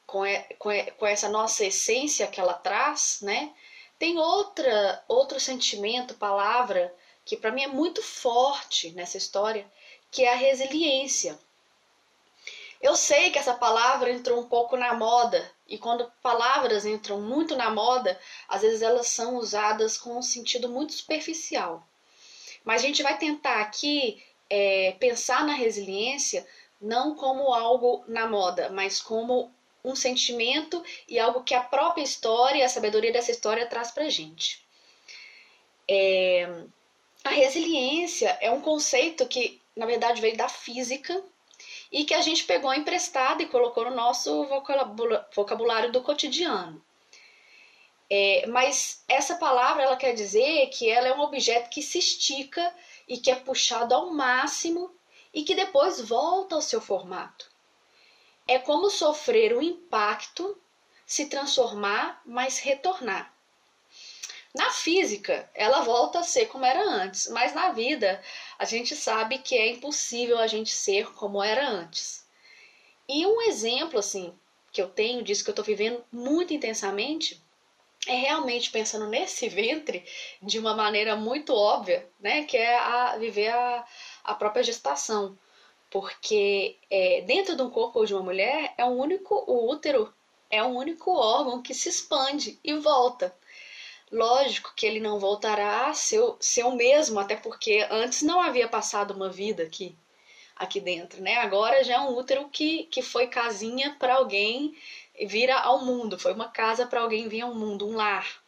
[0.06, 0.22] com,
[0.58, 3.52] com, com essa nossa essência que ela traz, né?
[3.98, 6.92] Tem outra outro sentimento, palavra
[7.24, 9.64] que para mim é muito forte nessa história,
[10.10, 11.38] que é a resiliência.
[12.80, 17.54] Eu sei que essa palavra entrou um pouco na moda, e quando palavras entram muito
[17.54, 21.86] na moda, às vezes elas são usadas com um sentido muito superficial.
[22.64, 26.46] Mas a gente vai tentar aqui é, pensar na resiliência
[26.80, 29.52] não como algo na moda, mas como
[29.84, 34.64] um sentimento e algo que a própria história, a sabedoria dessa história traz pra gente.
[35.88, 36.48] É,
[37.22, 41.22] a resiliência é um conceito que, na verdade, veio da física
[41.90, 44.46] e que a gente pegou emprestado e colocou no nosso
[45.34, 46.82] vocabulário do cotidiano.
[48.08, 52.74] É, mas essa palavra ela quer dizer que ela é um objeto que se estica
[53.06, 54.92] e que é puxado ao máximo
[55.32, 57.50] e que depois volta ao seu formato.
[58.48, 60.60] É como sofrer um impacto,
[61.06, 63.29] se transformar, mas retornar.
[64.54, 68.20] Na física, ela volta a ser como era antes, mas na vida,
[68.58, 72.26] a gente sabe que é impossível a gente ser como era antes.
[73.08, 74.34] E um exemplo assim
[74.72, 77.40] que eu tenho disso que eu estou vivendo muito intensamente
[78.06, 80.04] é realmente pensando nesse ventre
[80.42, 83.86] de uma maneira muito óbvia, né, que é a viver a,
[84.24, 85.38] a própria gestação,
[85.90, 90.12] porque é, dentro de um corpo de uma mulher é um único o útero
[90.50, 93.36] é um único órgão que se expande e volta.
[94.10, 98.66] Lógico que ele não voltará a ser, ser o mesmo, até porque antes não havia
[98.66, 99.96] passado uma vida aqui,
[100.56, 101.36] aqui dentro, né?
[101.36, 104.76] Agora já é um útero que, que foi casinha para alguém
[105.26, 108.42] vir ao mundo, foi uma casa para alguém vir ao mundo, um lar.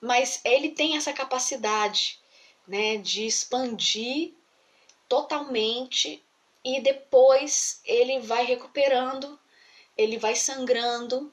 [0.00, 2.18] Mas ele tem essa capacidade,
[2.68, 4.34] né, de expandir
[5.08, 6.22] totalmente
[6.62, 9.38] e depois ele vai recuperando,
[9.96, 11.32] ele vai sangrando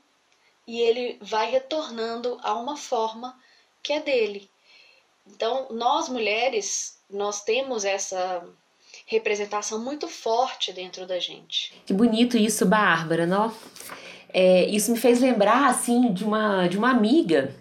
[0.71, 3.37] e ele vai retornando a uma forma
[3.83, 4.49] que é dele.
[5.27, 8.41] Então, nós mulheres, nós temos essa
[9.05, 11.73] representação muito forte dentro da gente.
[11.85, 13.53] Que bonito isso, Bárbara, não?
[14.33, 17.53] É, isso me fez lembrar assim de uma de uma amiga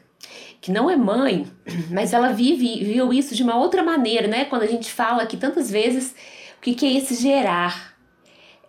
[0.61, 1.51] que não é mãe,
[1.90, 4.44] mas ela vive viu isso de uma outra maneira, né?
[4.44, 6.14] Quando a gente fala que tantas vezes
[6.59, 7.89] o que, que é esse gerar,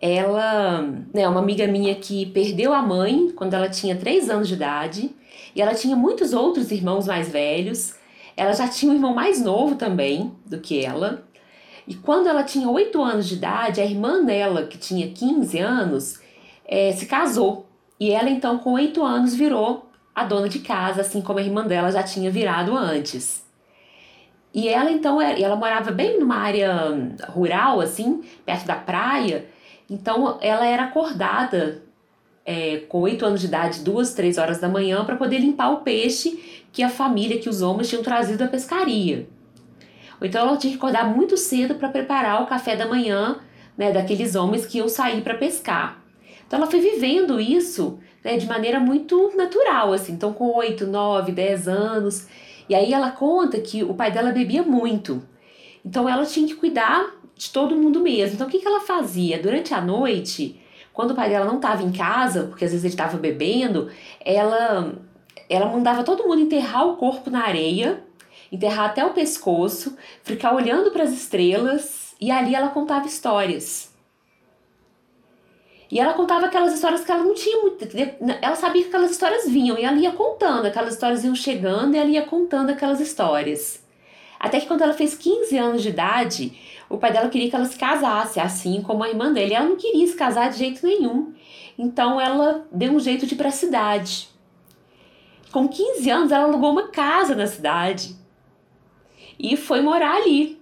[0.02, 0.82] ela
[1.14, 5.14] né, uma amiga minha que perdeu a mãe quando ela tinha 3 anos de idade
[5.54, 7.94] e ela tinha muitos outros irmãos mais velhos.
[8.36, 11.22] Ela já tinha um irmão mais novo também do que ela.
[11.86, 16.20] E quando ela tinha 8 anos de idade, a irmã dela, que tinha 15 anos,
[16.66, 17.68] é, se casou.
[18.00, 21.64] E ela então, com 8 anos, virou a dona de casa, assim como a irmã
[21.64, 23.44] dela já tinha virado antes.
[24.52, 26.90] E ela então, é, ela morava bem numa área
[27.28, 29.46] rural, assim, perto da praia,
[29.92, 31.82] então ela era acordada
[32.46, 35.82] é, com oito anos de idade, duas, três horas da manhã, para poder limpar o
[35.82, 39.28] peixe que a família, que os homens tinham trazido da pescaria.
[40.18, 43.38] Ou então ela tinha que acordar muito cedo para preparar o café da manhã
[43.76, 46.02] né, daqueles homens que iam sair para pescar.
[46.46, 50.12] Então ela foi vivendo isso né, de maneira muito natural, assim.
[50.12, 52.26] Então com oito, nove, dez anos.
[52.66, 55.22] E aí ela conta que o pai dela bebia muito.
[55.84, 58.36] Então ela tinha que cuidar de todo mundo mesmo.
[58.36, 59.42] Então o que, que ela fazia?
[59.42, 60.60] Durante a noite,
[60.92, 63.90] quando o pai dela não estava em casa, porque às vezes ele estava bebendo,
[64.24, 64.94] ela,
[65.50, 68.04] ela mandava todo mundo enterrar o corpo na areia,
[68.50, 73.90] enterrar até o pescoço, ficar olhando para as estrelas e ali ela contava histórias.
[75.90, 77.86] E ela contava aquelas histórias que ela não tinha muito.
[78.40, 81.98] Ela sabia que aquelas histórias vinham e ela ia contando, aquelas histórias iam chegando e
[81.98, 83.82] ela ia contando aquelas histórias.
[84.42, 86.58] Até que quando ela fez 15 anos de idade,
[86.92, 89.54] o pai dela queria que ela se casasse, assim como a irmã dele.
[89.54, 91.32] Ela não queria se casar de jeito nenhum.
[91.78, 94.28] Então ela deu um jeito de ir para a cidade.
[95.50, 98.14] Com 15 anos, ela alugou uma casa na cidade
[99.38, 100.60] e foi morar ali.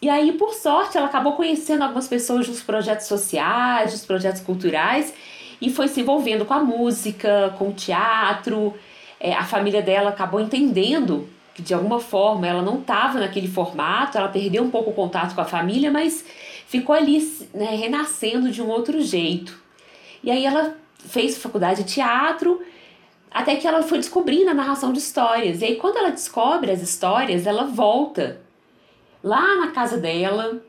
[0.00, 5.12] E aí, por sorte, ela acabou conhecendo algumas pessoas dos projetos sociais, dos projetos culturais
[5.60, 8.74] e foi se envolvendo com a música, com o teatro.
[9.18, 14.16] É, a família dela acabou entendendo que de alguma forma ela não estava naquele formato,
[14.16, 16.24] ela perdeu um pouco o contato com a família, mas
[16.66, 17.20] ficou ali
[17.52, 19.60] né, renascendo de um outro jeito.
[20.22, 22.62] E aí ela fez faculdade de teatro,
[23.30, 25.60] até que ela foi descobrindo a narração de histórias.
[25.60, 28.40] E aí, quando ela descobre as histórias, ela volta
[29.22, 30.62] lá na casa dela,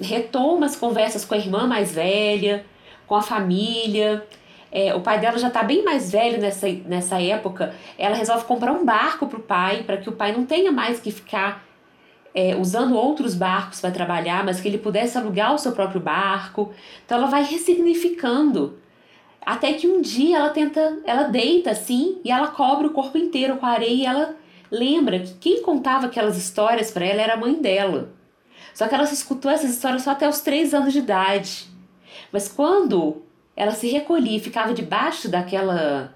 [0.00, 2.64] retoma as conversas com a irmã mais velha,
[3.06, 4.26] com a família.
[4.76, 7.72] É, o pai dela já está bem mais velho nessa, nessa época.
[7.96, 10.98] Ela resolve comprar um barco para o pai, para que o pai não tenha mais
[10.98, 11.64] que ficar
[12.34, 16.74] é, usando outros barcos para trabalhar, mas que ele pudesse alugar o seu próprio barco.
[17.06, 18.76] Então ela vai ressignificando.
[19.46, 23.56] Até que um dia ela tenta, ela deita assim e ela cobre o corpo inteiro
[23.58, 24.34] com areia e ela
[24.72, 28.10] lembra que quem contava aquelas histórias para ela era a mãe dela.
[28.74, 31.68] Só que ela escutou essas histórias só até os três anos de idade.
[32.32, 33.22] Mas quando
[33.56, 36.14] ela se recolhia ficava debaixo daquela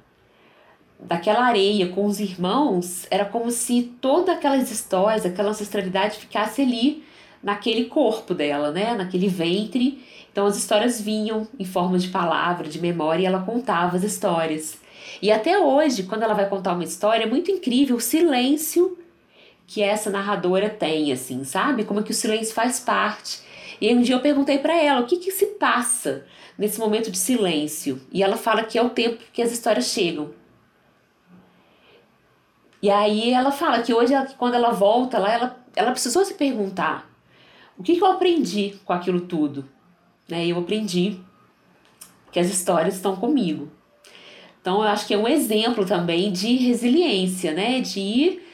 [1.00, 7.04] daquela areia com os irmãos, era como se todas aquelas histórias, aquela ancestralidade ficasse ali
[7.40, 8.94] naquele corpo dela, né?
[8.94, 10.04] Naquele ventre.
[10.32, 14.80] Então as histórias vinham em forma de palavra, de memória, e ela contava as histórias.
[15.22, 18.98] E até hoje, quando ela vai contar uma história, é muito incrível o silêncio
[19.66, 21.84] que essa narradora tem, assim, sabe?
[21.84, 23.40] Como é que o silêncio faz parte.
[23.80, 26.26] E um dia eu perguntei para ela o que que se passa
[26.56, 28.00] nesse momento de silêncio.
[28.12, 30.32] E ela fala que é o tempo que as histórias chegam.
[32.82, 36.34] E aí ela fala que hoje, ela, quando ela volta lá, ela, ela precisou se
[36.34, 37.08] perguntar
[37.76, 39.68] o que, que eu aprendi com aquilo tudo.
[40.28, 40.46] Né?
[40.46, 41.20] Eu aprendi
[42.30, 43.70] que as histórias estão comigo.
[44.60, 47.80] Então eu acho que é um exemplo também de resiliência, né?
[47.80, 48.48] De ir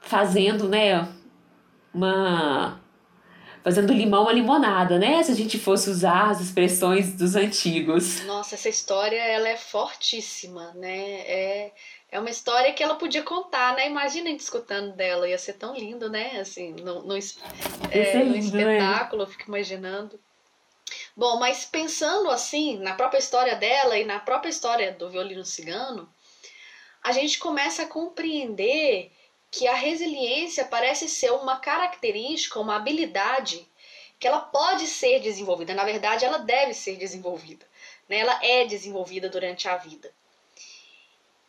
[0.00, 1.06] fazendo, né,
[1.92, 2.80] uma
[3.68, 5.22] fazendo limão uma limonada, né?
[5.22, 8.24] Se a gente fosse usar as expressões dos antigos.
[8.24, 11.20] Nossa, essa história ela é fortíssima, né?
[11.20, 11.72] É,
[12.10, 13.86] é uma história que ela podia contar, né?
[13.86, 16.40] Imagina a gente escutando dela, ia ser tão lindo, né?
[16.40, 17.14] Assim, no, no,
[17.90, 18.38] é, no né?
[18.38, 20.18] espetáculo, eu fico imaginando.
[21.14, 26.08] Bom, mas pensando assim, na própria história dela e na própria história do violino cigano,
[27.04, 29.12] a gente começa a compreender
[29.50, 33.66] que a resiliência parece ser uma característica, uma habilidade
[34.18, 35.74] que ela pode ser desenvolvida.
[35.74, 37.66] Na verdade, ela deve ser desenvolvida.
[38.08, 38.18] Né?
[38.18, 40.12] Ela é desenvolvida durante a vida.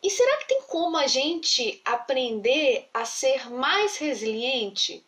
[0.02, 5.04] E será que tem como a gente aprender a ser mais resiliente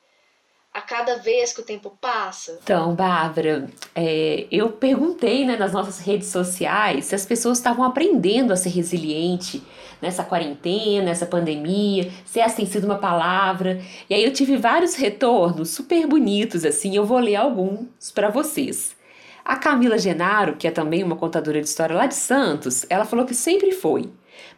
[0.72, 2.58] a cada vez que o tempo passa?
[2.62, 8.52] Então, Bárbara, é, eu perguntei né, nas nossas redes sociais se as pessoas estavam aprendendo
[8.52, 9.62] a ser resiliente
[10.00, 13.80] nessa quarentena, nessa pandemia, se essa tem sido uma palavra.
[14.08, 18.96] E aí eu tive vários retornos super bonitos, assim, eu vou ler alguns para vocês.
[19.44, 23.26] A Camila Genaro, que é também uma contadora de história lá de Santos, ela falou
[23.26, 24.08] que sempre foi,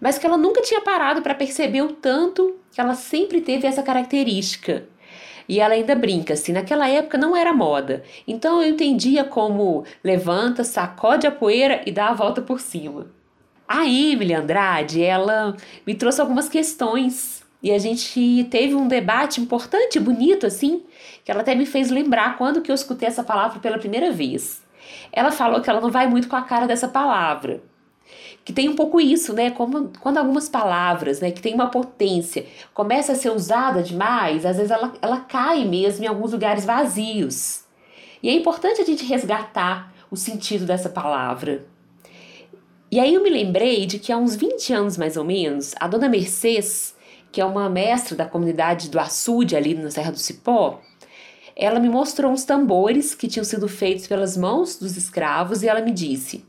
[0.01, 3.83] mas que ela nunca tinha parado para perceber o tanto que ela sempre teve essa
[3.83, 4.87] característica
[5.49, 10.65] e ela ainda brinca assim: naquela época não era moda, então eu entendia como levanta,
[10.65, 13.07] sacode a poeira e dá a volta por cima.
[13.67, 19.99] A Emily Andrade, ela me trouxe algumas questões e a gente teve um debate importante,
[19.99, 20.83] bonito assim,
[21.25, 24.63] que ela até me fez lembrar quando que eu escutei essa palavra pela primeira vez.
[25.11, 27.63] Ela falou que ela não vai muito com a cara dessa palavra,
[28.45, 29.51] que tem um pouco isso, né?
[29.51, 34.57] Como, quando algumas palavras, né, que tem uma potência, começa a ser usada demais, às
[34.57, 37.65] vezes ela, ela cai mesmo em alguns lugares vazios.
[38.23, 41.67] E é importante a gente resgatar o sentido dessa palavra.
[42.91, 45.89] E aí eu me lembrei de que há uns 20 anos mais ou menos, a
[45.89, 46.95] dona Mercedes,
[47.33, 50.81] que é uma mestra da comunidade do Açude, ali na Serra do Cipó,
[51.57, 55.81] ela me mostrou uns tambores que tinham sido feitos pelas mãos dos escravos e ela
[55.81, 56.45] me disse: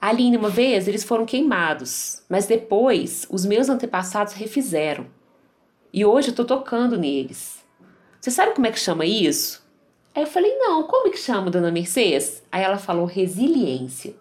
[0.00, 5.06] Ali, uma vez, eles foram queimados, mas depois os meus antepassados refizeram.
[5.92, 7.62] E hoje eu estou tocando neles.
[8.18, 9.62] Você sabe como é que chama isso?
[10.14, 12.42] Aí eu falei, não, como é que chama, dona Mercedes?
[12.50, 14.14] Aí ela falou resiliência.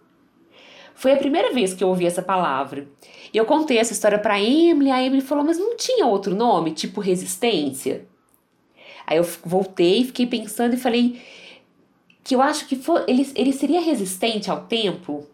[0.93, 2.85] Foi a primeira vez que eu ouvi essa palavra.
[3.33, 6.71] E eu contei essa história para Emily, a Emily falou, mas não tinha outro nome,
[6.71, 8.05] tipo resistência?
[9.07, 11.21] Aí eu voltei, fiquei pensando e falei
[12.21, 15.25] que eu acho que for, ele, ele seria resistente ao tempo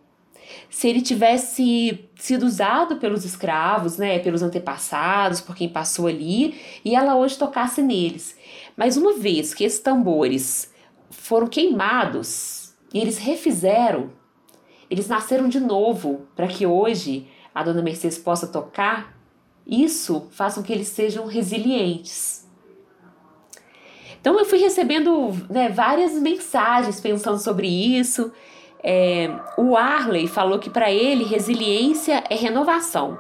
[0.69, 6.95] se ele tivesse sido usado pelos escravos, né, pelos antepassados, por quem passou ali, e
[6.95, 8.37] ela hoje tocasse neles.
[8.75, 10.73] Mas uma vez que esses tambores
[11.09, 14.11] foram queimados e eles refizeram,
[14.89, 19.15] eles nasceram de novo para que hoje a dona Mercedes possa tocar,
[19.65, 22.45] isso faz com que eles sejam resilientes.
[24.19, 28.31] Então eu fui recebendo né, várias mensagens pensando sobre isso
[28.87, 33.17] é, o Arley falou que para ele resiliência é renovação,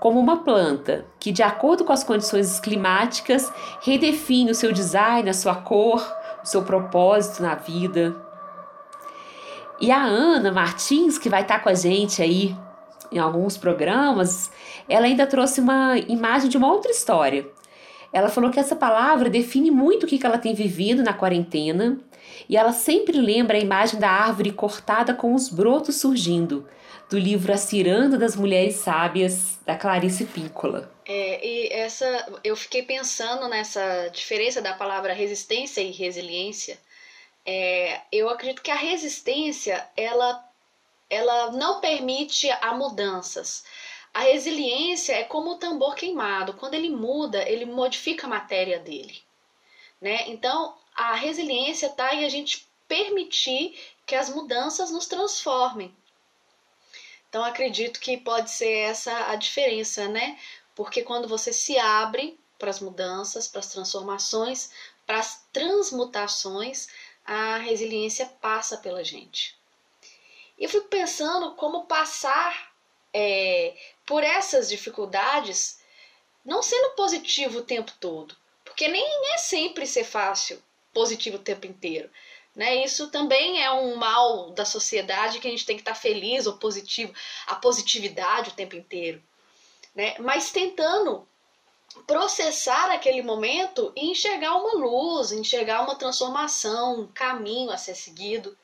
[0.00, 5.34] como uma planta que, de acordo com as condições climáticas, redefine o seu design, a
[5.34, 6.00] sua cor,
[6.42, 8.16] o seu propósito na vida.
[9.78, 12.56] E a Ana Martins, que vai estar com a gente aí
[13.12, 14.50] em alguns programas,
[14.88, 17.46] ela ainda trouxe uma imagem de uma outra história.
[18.10, 21.98] Ela falou que essa palavra define muito o que ela tem vivido na quarentena
[22.48, 26.68] e ela sempre lembra a imagem da árvore cortada com os brotos surgindo,
[27.08, 30.92] do livro A Ciranda das Mulheres Sábias, da Clarice Píncola.
[31.04, 36.78] É, e essa, eu fiquei pensando nessa diferença da palavra resistência e resiliência.
[37.44, 40.44] É, eu acredito que a resistência ela,
[41.08, 43.64] ela não permite a mudanças.
[44.12, 46.54] A resiliência é como o tambor queimado.
[46.54, 49.22] Quando ele muda, ele modifica a matéria dele.
[50.00, 50.24] Né?
[50.28, 55.94] Então, a resiliência está em a gente permitir que as mudanças nos transformem.
[57.28, 60.38] Então acredito que pode ser essa a diferença, né?
[60.74, 64.70] Porque quando você se abre para as mudanças, para as transformações,
[65.06, 66.88] para as transmutações,
[67.24, 69.54] a resiliência passa pela gente.
[70.56, 72.72] E eu fico pensando como passar
[73.12, 73.76] é,
[74.06, 75.78] por essas dificuldades,
[76.44, 78.34] não sendo positivo o tempo todo,
[78.64, 80.62] porque nem é sempre ser fácil,
[80.96, 82.08] positivo o tempo inteiro.
[82.54, 82.82] Né?
[82.82, 86.54] Isso também é um mal da sociedade que a gente tem que estar feliz ou
[86.56, 87.12] positivo,
[87.46, 89.22] a positividade o tempo inteiro.
[89.94, 90.14] Né?
[90.18, 91.28] Mas tentando
[92.06, 98.56] processar aquele momento e enxergar uma luz, enxergar uma transformação, um caminho a ser seguido.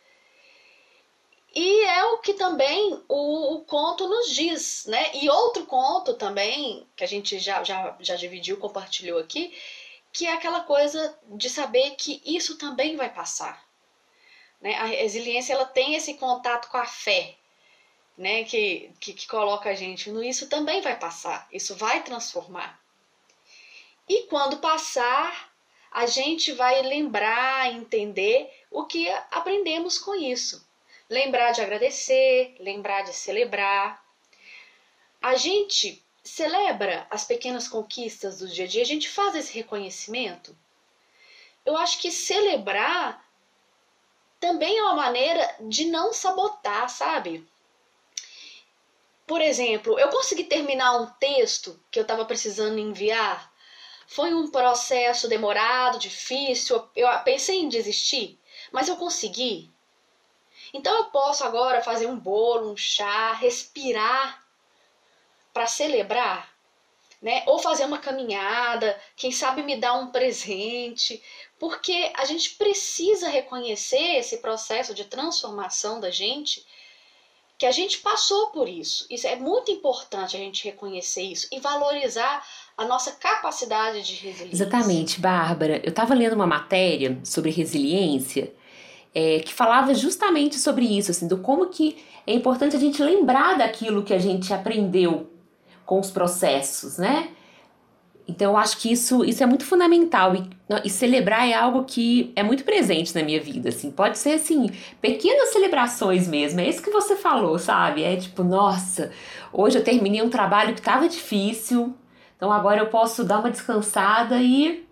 [1.55, 5.11] E é o que também o, o, conto nos diz, né?
[5.17, 9.55] E outro conto também, que a gente já, já, já dividiu, compartilhou aqui,
[10.13, 13.67] que é aquela coisa de saber que isso também vai passar.
[14.61, 14.75] Né?
[14.75, 17.35] A resiliência ela tem esse contato com a fé,
[18.17, 18.45] né?
[18.45, 22.81] que, que, que coloca a gente no isso também vai passar, isso vai transformar.
[24.09, 25.53] E quando passar,
[25.91, 30.67] a gente vai lembrar, entender o que aprendemos com isso.
[31.09, 34.03] Lembrar de agradecer, lembrar de celebrar.
[35.21, 40.57] A gente celebra as pequenas conquistas do dia a dia, a gente faz esse reconhecimento.
[41.65, 43.25] Eu acho que celebrar
[44.41, 47.47] também é uma maneira de não sabotar, sabe?
[49.27, 53.53] Por exemplo, eu consegui terminar um texto que eu estava precisando enviar.
[54.07, 56.85] Foi um processo demorado, difícil.
[56.95, 58.39] Eu pensei em desistir,
[58.73, 59.71] mas eu consegui.
[60.75, 64.42] Então eu posso agora fazer um bolo, um chá, respirar
[65.53, 66.51] para celebrar,
[67.21, 67.43] né?
[67.47, 71.23] Ou fazer uma caminhada, quem sabe me dar um presente,
[71.59, 76.65] porque a gente precisa reconhecer esse processo de transformação da gente,
[77.57, 79.07] que a gente passou por isso.
[79.09, 82.45] Isso é muito importante a gente reconhecer isso e valorizar
[82.77, 84.65] a nossa capacidade de resiliência.
[84.65, 85.81] Exatamente, Bárbara.
[85.85, 88.53] Eu estava lendo uma matéria sobre resiliência
[89.15, 93.57] é, que falava justamente sobre isso, assim, do como que é importante a gente lembrar
[93.57, 95.31] daquilo que a gente aprendeu
[95.93, 97.29] com os processos, né?
[98.27, 100.49] Então eu acho que isso, isso é muito fundamental e,
[100.85, 103.91] e, celebrar é algo que é muito presente na minha vida, assim.
[103.91, 104.71] Pode ser assim,
[105.03, 106.61] pequenas celebrações mesmo.
[106.61, 108.05] É isso que você falou, sabe?
[108.05, 109.11] É tipo, nossa,
[109.53, 111.95] hoje eu terminei um trabalho que estava difícil,
[112.39, 114.87] então agora eu posso dar uma descansada e,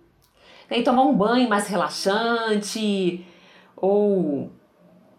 [0.70, 3.24] né, e tomar um banho mais relaxante
[3.74, 4.50] ou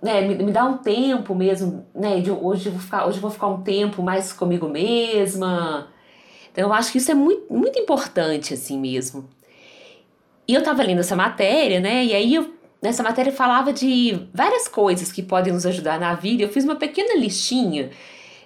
[0.02, 2.20] né, me, me dar um tempo mesmo, né?
[2.20, 5.88] De hoje eu vou ficar, hoje eu vou ficar um tempo mais comigo mesma
[6.52, 9.28] então eu acho que isso é muito, muito importante assim mesmo.
[10.48, 12.04] E eu estava lendo essa matéria, né?
[12.06, 16.44] E aí eu, nessa matéria falava de várias coisas que podem nos ajudar na vida.
[16.44, 17.90] Eu fiz uma pequena listinha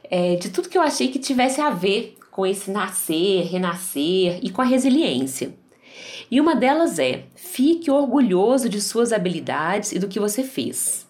[0.04, 4.52] é, de tudo que eu achei que tivesse a ver com esse nascer, renascer e
[4.52, 5.56] com a resiliência.
[6.30, 11.05] E uma delas é: fique orgulhoso de suas habilidades e do que você fez.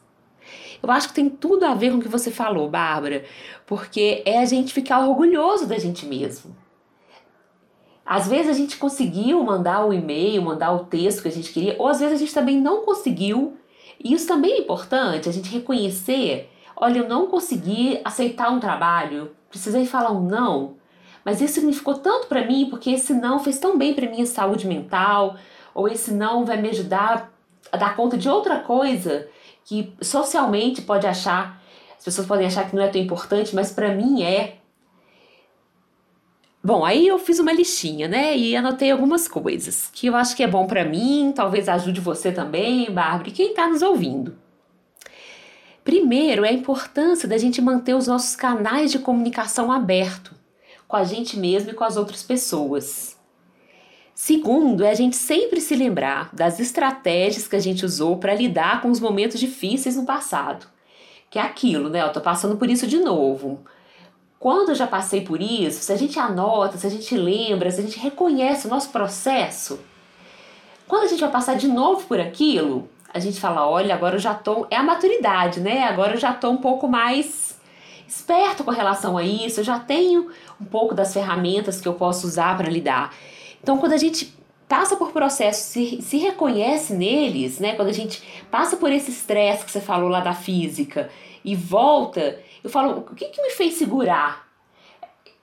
[0.86, 3.26] Eu acho que tem tudo a ver com o que você falou, Bárbara,
[3.66, 6.56] porque é a gente ficar orgulhoso da gente mesmo.
[8.06, 11.76] Às vezes a gente conseguiu mandar o e-mail, mandar o texto que a gente queria,
[11.80, 13.58] ou às vezes a gente também não conseguiu.
[14.00, 16.52] E isso também é importante, a gente reconhecer.
[16.76, 20.76] Olha, eu não consegui aceitar um trabalho, precisei falar um não,
[21.24, 24.68] mas isso significou tanto para mim porque esse não fez tão bem para minha saúde
[24.68, 25.36] mental,
[25.74, 27.34] ou esse não vai me ajudar
[27.72, 29.28] a dar conta de outra coisa
[29.66, 31.62] que socialmente pode achar,
[31.98, 34.60] as pessoas podem achar que não é tão importante, mas para mim é.
[36.64, 38.38] Bom, aí eu fiz uma listinha, né?
[38.38, 42.32] E anotei algumas coisas que eu acho que é bom para mim, talvez ajude você
[42.32, 44.38] também, Bárbara, e quem está nos ouvindo.
[45.84, 50.34] Primeiro, é a importância da gente manter os nossos canais de comunicação abertos
[50.88, 53.15] com a gente mesmo e com as outras pessoas.
[54.16, 58.82] Segundo, é a gente sempre se lembrar das estratégias que a gente usou para lidar
[58.82, 60.66] com os momentos difíceis no passado.
[61.30, 62.02] Que é aquilo, né?
[62.02, 63.64] Eu tô passando por isso de novo
[64.46, 67.80] quando eu já passei por isso, se a gente anota, se a gente lembra, se
[67.80, 69.80] a gente reconhece o nosso processo,
[70.88, 74.20] quando a gente vai passar de novo por aquilo, a gente fala, olha, agora eu
[74.20, 75.86] já tô, é a maturidade, né?
[75.86, 77.60] Agora eu já tô um pouco mais
[78.08, 80.30] esperto com relação a isso, eu já tenho
[80.62, 83.16] um pouco das ferramentas que eu posso usar para lidar.
[83.66, 84.32] Então, quando a gente
[84.70, 87.74] passa por processos, se, se reconhece neles, né?
[87.74, 91.10] Quando a gente passa por esse estresse que você falou lá da física
[91.44, 94.48] e volta, eu falo, o que, que me fez segurar?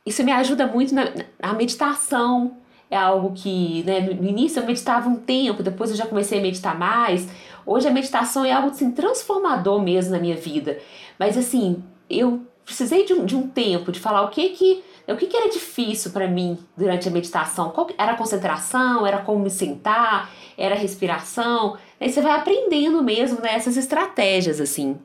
[0.06, 2.58] Isso me ajuda muito na, na meditação,
[2.88, 6.42] é algo que, né, no início eu meditava um tempo, depois eu já comecei a
[6.42, 7.26] meditar mais.
[7.66, 10.78] Hoje a meditação é algo assim, transformador mesmo na minha vida.
[11.18, 15.16] Mas assim, eu precisei de um, de um tempo de falar o que que o
[15.16, 17.70] que, que era difícil para mim durante a meditação?
[17.70, 19.06] Qual era a concentração?
[19.06, 20.30] Era como me sentar?
[20.56, 21.76] Era a respiração?
[22.00, 24.98] Aí você vai aprendendo mesmo né, essas estratégias assim.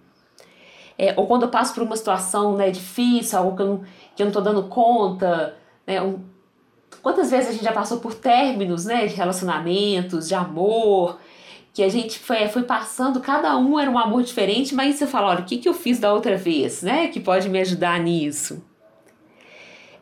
[0.98, 3.84] É, ou quando eu passo por uma situação né, difícil, algo que eu não,
[4.16, 6.20] que eu não tô dando conta, né, um,
[7.02, 11.18] Quantas vezes a gente já passou por términos, né, de relacionamentos, de amor,
[11.74, 15.30] que a gente foi, foi passando, cada um era um amor diferente, mas você fala,
[15.30, 18.62] olha, o que, que eu fiz da outra vez, né, que pode me ajudar nisso?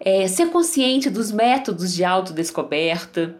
[0.05, 3.35] É, ser consciente dos métodos de autodescoberta.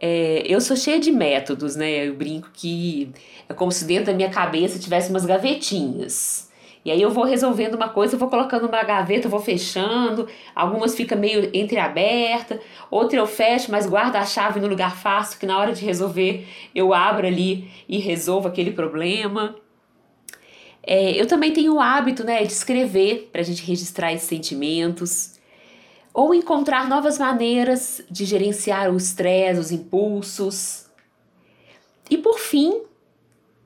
[0.00, 3.12] É, eu sou cheia de métodos, né, eu brinco que
[3.48, 6.48] é como se dentro da minha cabeça tivesse umas gavetinhas.
[6.84, 10.94] E aí eu vou resolvendo uma coisa, eu vou colocando numa gaveta, vou fechando, algumas
[10.94, 15.58] ficam meio entreaberta, outra eu fecho, mas guardo a chave no lugar fácil, que na
[15.58, 19.56] hora de resolver eu abro ali e resolvo aquele problema.
[20.82, 25.39] É, eu também tenho o hábito né, de escrever para a gente registrar esses sentimentos,
[26.12, 30.86] ou encontrar novas maneiras de gerenciar o estresse, os impulsos.
[32.08, 32.82] E por fim,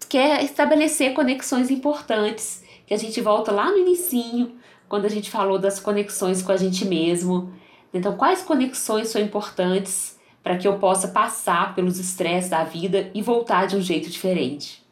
[0.08, 5.58] quer estabelecer conexões importantes que a gente volta lá no inicinho, quando a gente falou
[5.58, 7.52] das conexões com a gente mesmo.
[7.92, 13.22] Então, quais conexões são importantes para que eu possa passar pelos estresses da vida e
[13.22, 14.84] voltar de um jeito diferente?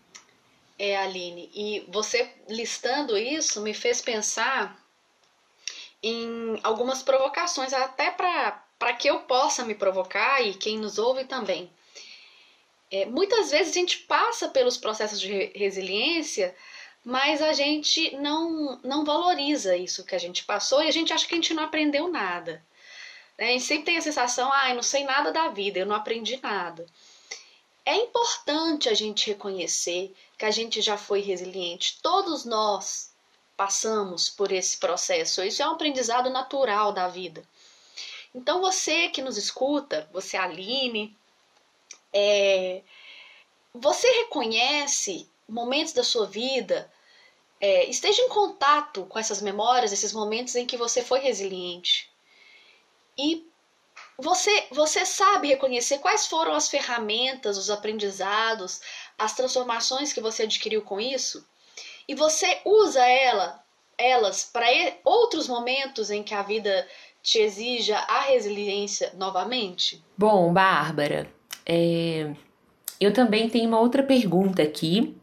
[0.78, 4.81] É, Aline, e você listando isso me fez pensar
[6.02, 11.70] em algumas provocações, até para que eu possa me provocar e quem nos ouve também.
[12.90, 16.54] É, muitas vezes a gente passa pelos processos de resiliência
[17.04, 21.26] mas a gente não, não valoriza isso que a gente passou e a gente acha
[21.26, 22.64] que a gente não aprendeu nada.
[23.36, 23.48] Né?
[23.48, 25.96] A gente sempre tem a sensação, ah, eu não sei nada da vida, eu não
[25.96, 26.86] aprendi nada.
[27.84, 31.98] É importante a gente reconhecer que a gente já foi resiliente.
[32.00, 33.11] Todos nós
[33.62, 35.40] passamos por esse processo.
[35.44, 37.44] Isso é um aprendizado natural da vida.
[38.34, 41.16] Então você que nos escuta, você Aline,
[42.12, 42.82] é,
[43.72, 46.92] você reconhece momentos da sua vida,
[47.60, 52.10] é, esteja em contato com essas memórias, esses momentos em que você foi resiliente.
[53.16, 53.46] E
[54.18, 58.80] você, você sabe reconhecer quais foram as ferramentas, os aprendizados,
[59.16, 61.46] as transformações que você adquiriu com isso?
[62.08, 63.62] E você usa ela,
[63.96, 64.66] elas para
[65.04, 66.86] outros momentos em que a vida
[67.22, 70.02] te exija a resiliência novamente?
[70.18, 71.28] Bom, Bárbara,
[71.64, 72.32] é...
[73.00, 75.16] eu também tenho uma outra pergunta aqui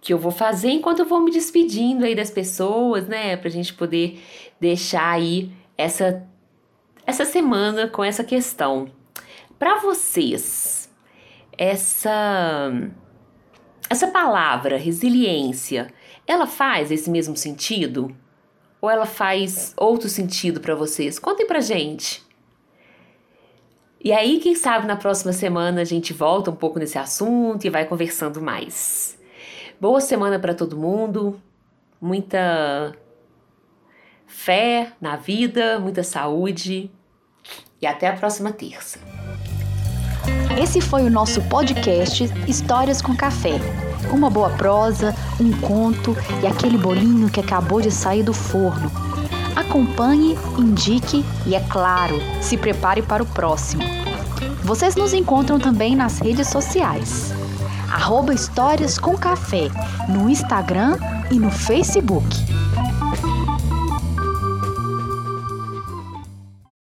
[0.00, 3.74] que eu vou fazer enquanto eu vou me despedindo aí das pessoas, né, pra gente
[3.74, 4.22] poder
[4.60, 6.26] deixar aí essa
[7.06, 8.90] essa semana com essa questão.
[9.58, 10.90] Para vocês,
[11.56, 12.72] essa
[13.88, 15.92] essa palavra resiliência,
[16.26, 18.14] ela faz esse mesmo sentido
[18.80, 21.18] ou ela faz outro sentido para vocês?
[21.18, 22.24] Contem pra gente.
[24.02, 27.70] E aí, quem sabe na próxima semana a gente volta um pouco nesse assunto e
[27.70, 29.18] vai conversando mais.
[29.80, 31.40] Boa semana para todo mundo,
[32.00, 32.94] muita
[34.26, 36.90] fé na vida, muita saúde
[37.80, 38.98] e até a próxima terça.
[40.62, 43.85] Esse foi o nosso podcast Histórias com Café.
[44.10, 48.90] Uma boa prosa, um conto e aquele bolinho que acabou de sair do forno.
[49.54, 53.82] Acompanhe, indique e, é claro, se prepare para o próximo.
[54.62, 57.34] Vocês nos encontram também nas redes sociais
[57.90, 59.68] arroba Histórias com Café,
[60.08, 60.98] no Instagram
[61.30, 62.26] e no Facebook.